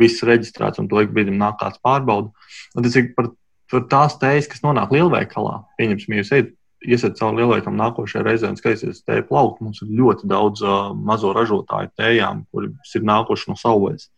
[0.00, 2.32] viss reģistrēts un to ik brīdim nāk kāds pārbauda.
[2.72, 3.34] Attiecīgi, par,
[3.68, 6.54] par tās tējas, kas nonāk lielveikalā, pieņemsim, jūs ejat
[6.86, 9.66] iesiet cauri lielveikalam nākošajā reizē un skatīsies tēju plauktu.
[9.66, 14.08] Mums ir ļoti daudz uh, mazo ražotāju tējām, kuri ir nākuši no savvaļas,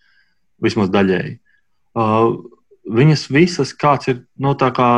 [0.65, 1.39] vismaz daļēji.
[1.95, 2.41] Uh,
[2.85, 4.89] viņas visas, kāds ir no nu, tā, kā,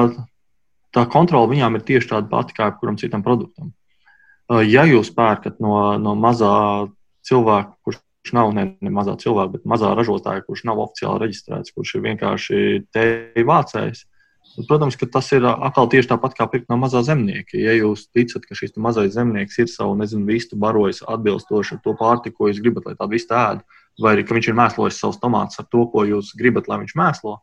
[0.95, 3.73] tā kontrola, viņām ir tieši tāda pati kā jebkuram citam produktam.
[4.47, 6.57] Uh, ja jūs pērkat no, no mazā
[7.27, 8.03] cilvēka, kurš
[8.35, 12.61] nav ne, ne mazā cilvēka, bet mazā ražotāja, kurš nav oficiāli reģistrēts, kurš ir vienkārši
[12.95, 14.07] tēju vācējs,
[14.65, 17.59] Protams, ka tas ir atkal tieši tāpat kā pirkt no mazā zemnieka.
[17.61, 21.93] Ja jūs ticat, ka šis mazais zemnieks ir savu, nezinu, vistu barojis atbilstoši ar to
[21.99, 23.67] pārtiku, ko jūs gribat, lai tā vista ēd,
[24.01, 26.97] vai arī ka viņš ir mēslojis savus tomātus ar to, ko jūs gribat, lai viņš
[26.97, 27.37] mēslo,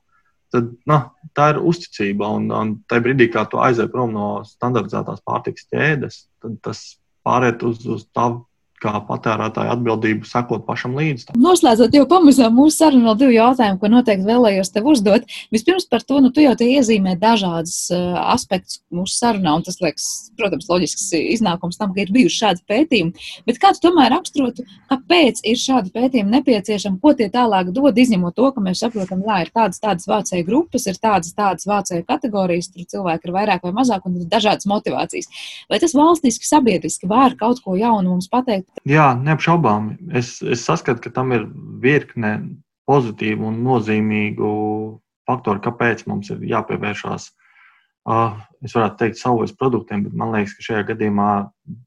[0.53, 0.99] tad nu,
[1.37, 2.31] tā ir uzticība.
[2.39, 6.83] Un, un tajā brīdī, kad tu aizej prom no standartizētās pārtikas ķēdes, tad tas
[7.25, 8.43] pāriet uz, uz tavu
[8.83, 11.33] kā patērētāja atbildību sekot pašam līdzi.
[11.39, 15.27] Noslēdzot jau pamazām mūsu sarunu, vēl divi jautājumi, ko noteikti vēlējos tev uzdot.
[15.53, 19.79] Vispirms par to, nu, tu jau te iezīmē dažādas uh, aspektus mūsu sarunā, un tas
[19.83, 20.07] liekas,
[20.39, 23.27] protams, loģisks iznākums tam, ka ir bijuši šādi pētījumi.
[23.47, 28.35] Bet kā tu tomēr raksturotu, kāpēc ir šādi pētījumi nepieciešami, ko tie tālāk dod, izņemot
[28.37, 32.71] to, ka mēs saprotam, jā, ir tādas, tādas vācēju grupas, ir tādas, tādas vācēju kategorijas,
[32.73, 35.29] tur cilvēki ir vairāk vai mazāk, un ir dažādas motivācijas.
[35.71, 38.72] Vai tas valstiski, sabiedriski var kaut ko jaunu mums pateikt?
[38.89, 39.93] Jā, neapšaubām.
[40.17, 41.45] Es, es saskatu, ka tam ir
[41.83, 42.33] virkne
[42.89, 44.49] pozitīvu un nozīmīgu
[45.29, 47.29] faktoru, kāpēc mums ir jāpievēršās.
[48.03, 51.27] Uh, es varētu teikt, savos produktiem, bet man liekas, ka šajā gadījumā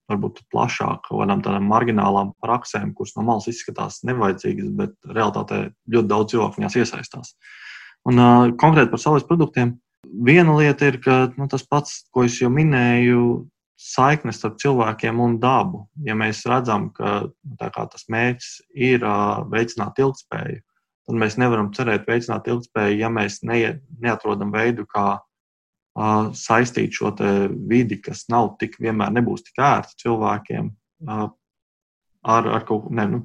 [0.09, 5.59] varbūt plašāk kaut kādām tādām marginālām praksēm, kuras no malas izskatās nevajadzīgas, bet realitātē
[5.93, 7.35] ļoti daudz cilvēku viņās iesaistās.
[8.09, 9.75] Un uh, konkrēti par saviem produktiem.
[10.07, 13.27] Viena lieta ir, ka nu, tas pats, ko es jau minēju,
[13.77, 15.85] saiknes starp cilvēkiem un dabu.
[16.05, 18.51] Ja mēs redzam, ka nu, tas mērķis
[18.89, 19.05] ir
[19.53, 20.63] veicināt ilgspēju,
[21.07, 25.19] tad mēs nevaram cerēt veicināt ilgspēju, ja mēs ne, neatrodam veidu, kā
[26.37, 27.13] saistīt šo
[27.69, 30.69] vidi, kas nav tik vienmēr nebūs tik ērta cilvēkiem,
[31.09, 31.31] ar,
[32.27, 32.93] ar kaut ko.
[32.93, 33.23] Ne, nu,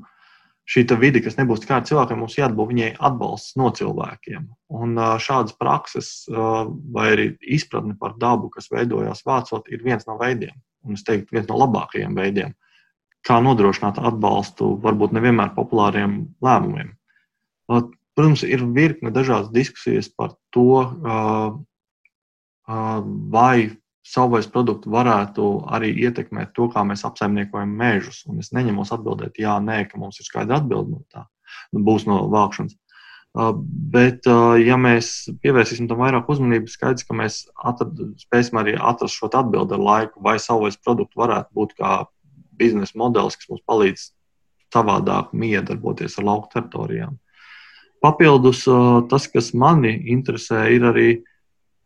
[0.72, 4.46] šī vide, kas nebūs tikai cilvēkiem, mums jāatbalsta viņai atbalsts no cilvēkiem.
[4.80, 10.56] Un šādas prakses vai arī izpratne par dabu, kas veidojās vācot, ir viens no veidiem,
[10.88, 12.56] un es teiktu, viens no labākajiem veidiem,
[13.28, 16.96] kā nodrošināt atbalstu varbūt nevienmēr populāriem lēmumiem.
[17.68, 20.88] Protams, ir virkne dažādas diskusijas par to,
[23.36, 23.56] vai
[24.08, 28.24] savvaļas produkti varētu arī ietekmēt to, kā mēs apsaimniekojam mežus.
[28.30, 31.28] Un es neņemos atbildēt, jā, nē, ka mums ir skaidra atbilde no tā,
[31.74, 32.78] nu, būs no vākšanas.
[33.32, 33.54] Uh,
[33.94, 39.16] bet, uh, ja mēs pievērsīsim tam vairāk uzmanības, skaidrs, ka mēs atrad, spēsim arī atrast
[39.16, 41.94] šo atbildi ar laiku, vai savvaļas produktu varētu būt kā
[42.60, 44.10] biznesa modelis, kas mums palīdz
[44.76, 47.16] savādāk miedarboties ar lauku teritorijām.
[48.04, 51.31] Papildus uh, tas, kas mani interesē, ir arī Um,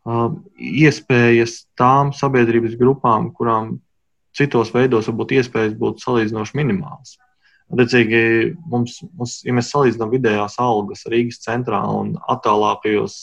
[0.06, 3.76] iespējas tām sabiedrības grupām, kurām
[4.36, 7.16] citos veidos varbūt iespējas būtu salīdzinoši minimālas.
[7.76, 13.16] Redzīgi, mums, mums, ja mēs salīdzinām vidējās algas Rīgas centrā un attālākajos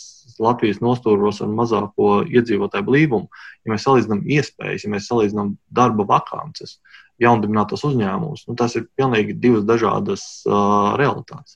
[0.43, 3.29] Latvijas nostūros ar mazāko iedzīvotāju blīvumu,
[3.63, 6.79] ja mēs salīdzinām iespējas, ja mēs salīdzinām darba vakances,
[7.23, 11.55] jaundibinātos uzņēmumus, nu, tas ir pilnīgi divas dažādas uh, realitātes.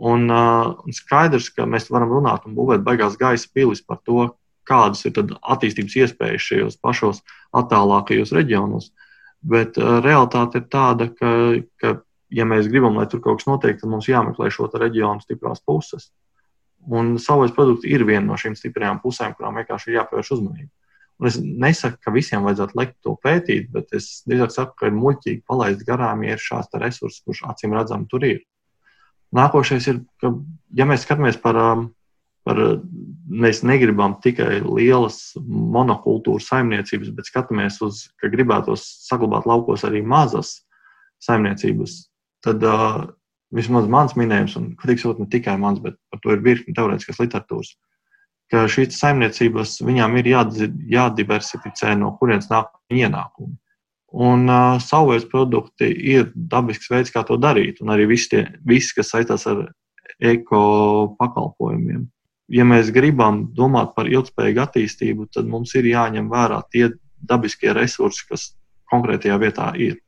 [0.00, 4.30] Un, uh, skaidrs, ka mēs varam runāt un būvēt baigās gaisa pilis par to,
[4.70, 7.22] kādas ir attīstības iespējas šajos pašos
[7.56, 8.90] attālākajos reģionos.
[9.40, 11.30] Bet uh, realitāte ir tāda, ka,
[11.80, 11.94] ka,
[12.30, 16.10] ja mēs gribam, lai tur kaut kas notiek, tad mums jāmeklē šo reģionu stiprās puses.
[16.88, 20.70] Un savais produkts ir viena no šīm stiprajām pusēm, kurām vienkārši ir jāpievērš uzmanība.
[21.20, 24.96] Un es nesaku, ka visiem vajadzētu likt to pētīt, bet es drīzāk saku, ka ir
[24.96, 28.40] muļķīgi palaist garām, ja ir šāds resurss, kurš acīm redzami tur ir.
[29.36, 30.32] Nākošais ir, ka,
[30.74, 31.84] ja mēs skatāmies par um,
[32.46, 32.60] par,
[33.30, 40.60] mēs negribam tikai lielas monokultūras saimniecības, bet skatāmies uz, ka gribētos saglabāt laukos arī mazas
[41.24, 41.96] saimniecības,
[42.44, 43.04] tad uh,
[43.54, 47.74] vismaz mans minējums, un patiksot ne tikai mans, bet par to ir virkni teorētiskas literatūras,
[48.50, 53.54] ka šīs saimniecības viņām ir jādiversificē, no kurienes nāk ienākumi.
[54.10, 55.86] Un uh, savvaļas produkti
[56.16, 59.68] ir dabisks veids, kā to darīt, un arī viss, tie, viss kas saistās ar
[60.18, 60.64] eko
[61.20, 62.08] pakalpojumiem
[62.50, 66.90] ja mēs gribam domāt par ilgspējīgu attīstību, tad mums ir jāņem vērā tie
[67.20, 68.52] dabiskie resursi, kas
[68.90, 69.98] konkrētajā vietā ir.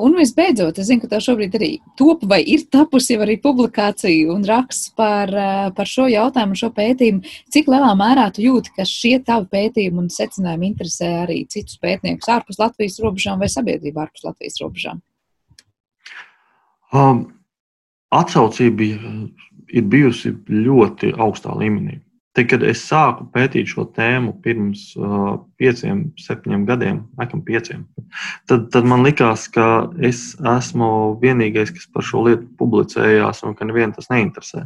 [0.00, 1.68] Un visbeidzot, es zinu, ka tev šobrīd arī
[2.00, 7.20] top vai ir tapusi arī publikācija un raksts par, eh, par šo jautājumu, šo pētījumu.
[7.52, 12.28] Cik lielā mērā tu jūti, ka šie tavi pētījumi un secinājumi interesē arī citus pētniekus
[12.28, 15.02] ārpus Latvijas robežām vai sabiedrību ārpus Latvijas robežām?
[16.92, 17.34] Um,
[18.12, 18.88] atsaucība
[19.72, 22.00] ir bijusi ļoti augstā līmenī.
[22.32, 27.82] Tad, kad es sāku pētīt šo tēmu pirms uh, pieciem, septiņiem gadiem, nekam pieciem,
[28.48, 33.68] tad, tad man likās, ka es esmu vienīgais, kas par šo lietu publicējās, un ka
[33.68, 34.64] nevienu tas neinteresē.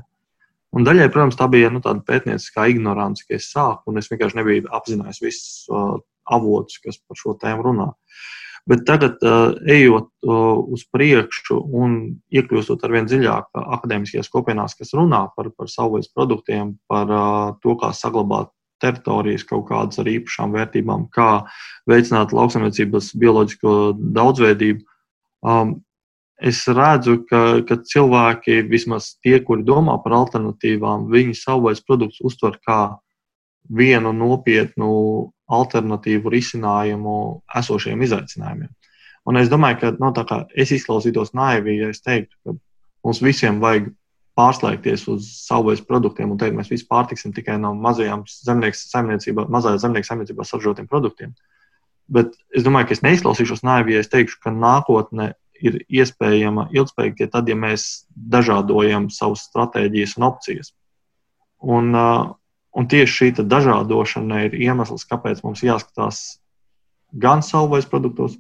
[0.77, 4.39] Un daļai, protams, tā bija nu, tāda pētnieciskā ignorance, ka es sāku, un es vienkārši
[4.39, 5.97] nebiju apzinājies visus uh,
[6.39, 7.91] avotus, kas par šo tēmu runā.
[7.91, 8.27] Uh,
[8.67, 11.97] Bet tagad, uh, ejot uh, uz priekšu un
[12.35, 17.13] iekļūstot ar vien dziļāk akadēmiskajās kopienās, kas runā par, par savvaļas produktiem, par
[17.63, 18.51] to, kā saglabāt
[18.83, 21.47] teritorijas kaut kādas ar īpašām vērtībām, kā
[21.89, 23.73] veicināt lauksaimniecības bioloģisko
[24.17, 24.85] daudzveidību,
[25.47, 25.77] um,
[26.37, 32.59] es redzu, ka, ka cilvēki, vismaz tie, kuri domā par alternatīvām, viņi savvaļas produktus uztver
[32.67, 32.81] kā
[33.73, 34.91] vienu nopietnu
[35.47, 37.17] alternatīvu risinājumu
[37.61, 38.73] esošiem izaicinājumiem.
[39.27, 42.55] Un es domāju, ka no, nu, es izklausītos naivi, ja es teiktu, ka
[43.07, 43.91] mums visiem vajag
[44.37, 50.11] pārslēgties uz savvaļas produktiem un teikt, mēs visi pārtiksim tikai no mazajām saimniecībām, mazajā zemnieku
[50.11, 51.33] saimniecībā saražotiem produktiem.
[52.13, 57.17] Bet es domāju, ka es neizklausīšos naivi, ja es teikšu, ka nākotne ir iespējama ilgspējīgi
[57.17, 60.75] tikai tad, ja mēs dažādojam savas stratēģijas un opcijas.
[61.65, 61.91] Un,
[62.77, 66.39] un tieši šī dažādošana ir iemesls, kāpēc mums jāskatās
[67.17, 68.37] gan savvaļas produktos,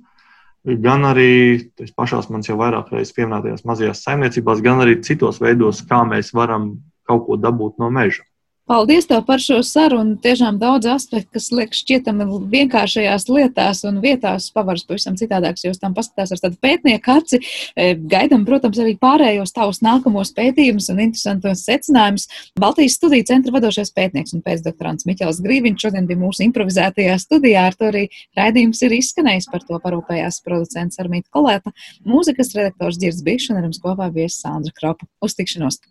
[0.66, 6.02] gan arī pašās manas jau vairāk reizes pieminētajās mazajās saimniecībās, gan arī citos veidos, kā
[6.08, 6.74] mēs varam
[7.06, 8.26] kaut ko dabūt no meža.
[8.66, 10.16] Paldies tev par šo sarunu.
[10.18, 15.94] Tiešām daudz aspektu, kas liekas šķietami vienkāršajās lietās un vietās pavaras pavisam citādāks, jo tam
[15.94, 17.38] paskatās ar tādu pētnieku aci.
[17.78, 22.26] E, gaidam, protams, arī pārējos tavus nākamos pētījumus un interesantos secinājumus.
[22.58, 27.68] Baltijas studiju centra vadošais pētnieks un pēcdoktorants Miķels Grīviņš šodien bija mūsu improvizētajā studijā.
[27.70, 31.70] Ar to arī raidījums ir izskanējis par to parūpējās producents Armīta Kolēta,
[32.02, 35.06] mūzikas redaktors Dzirds un ar jums kopā viesis Sandra Kropa.
[35.22, 35.78] Uz tikšanos!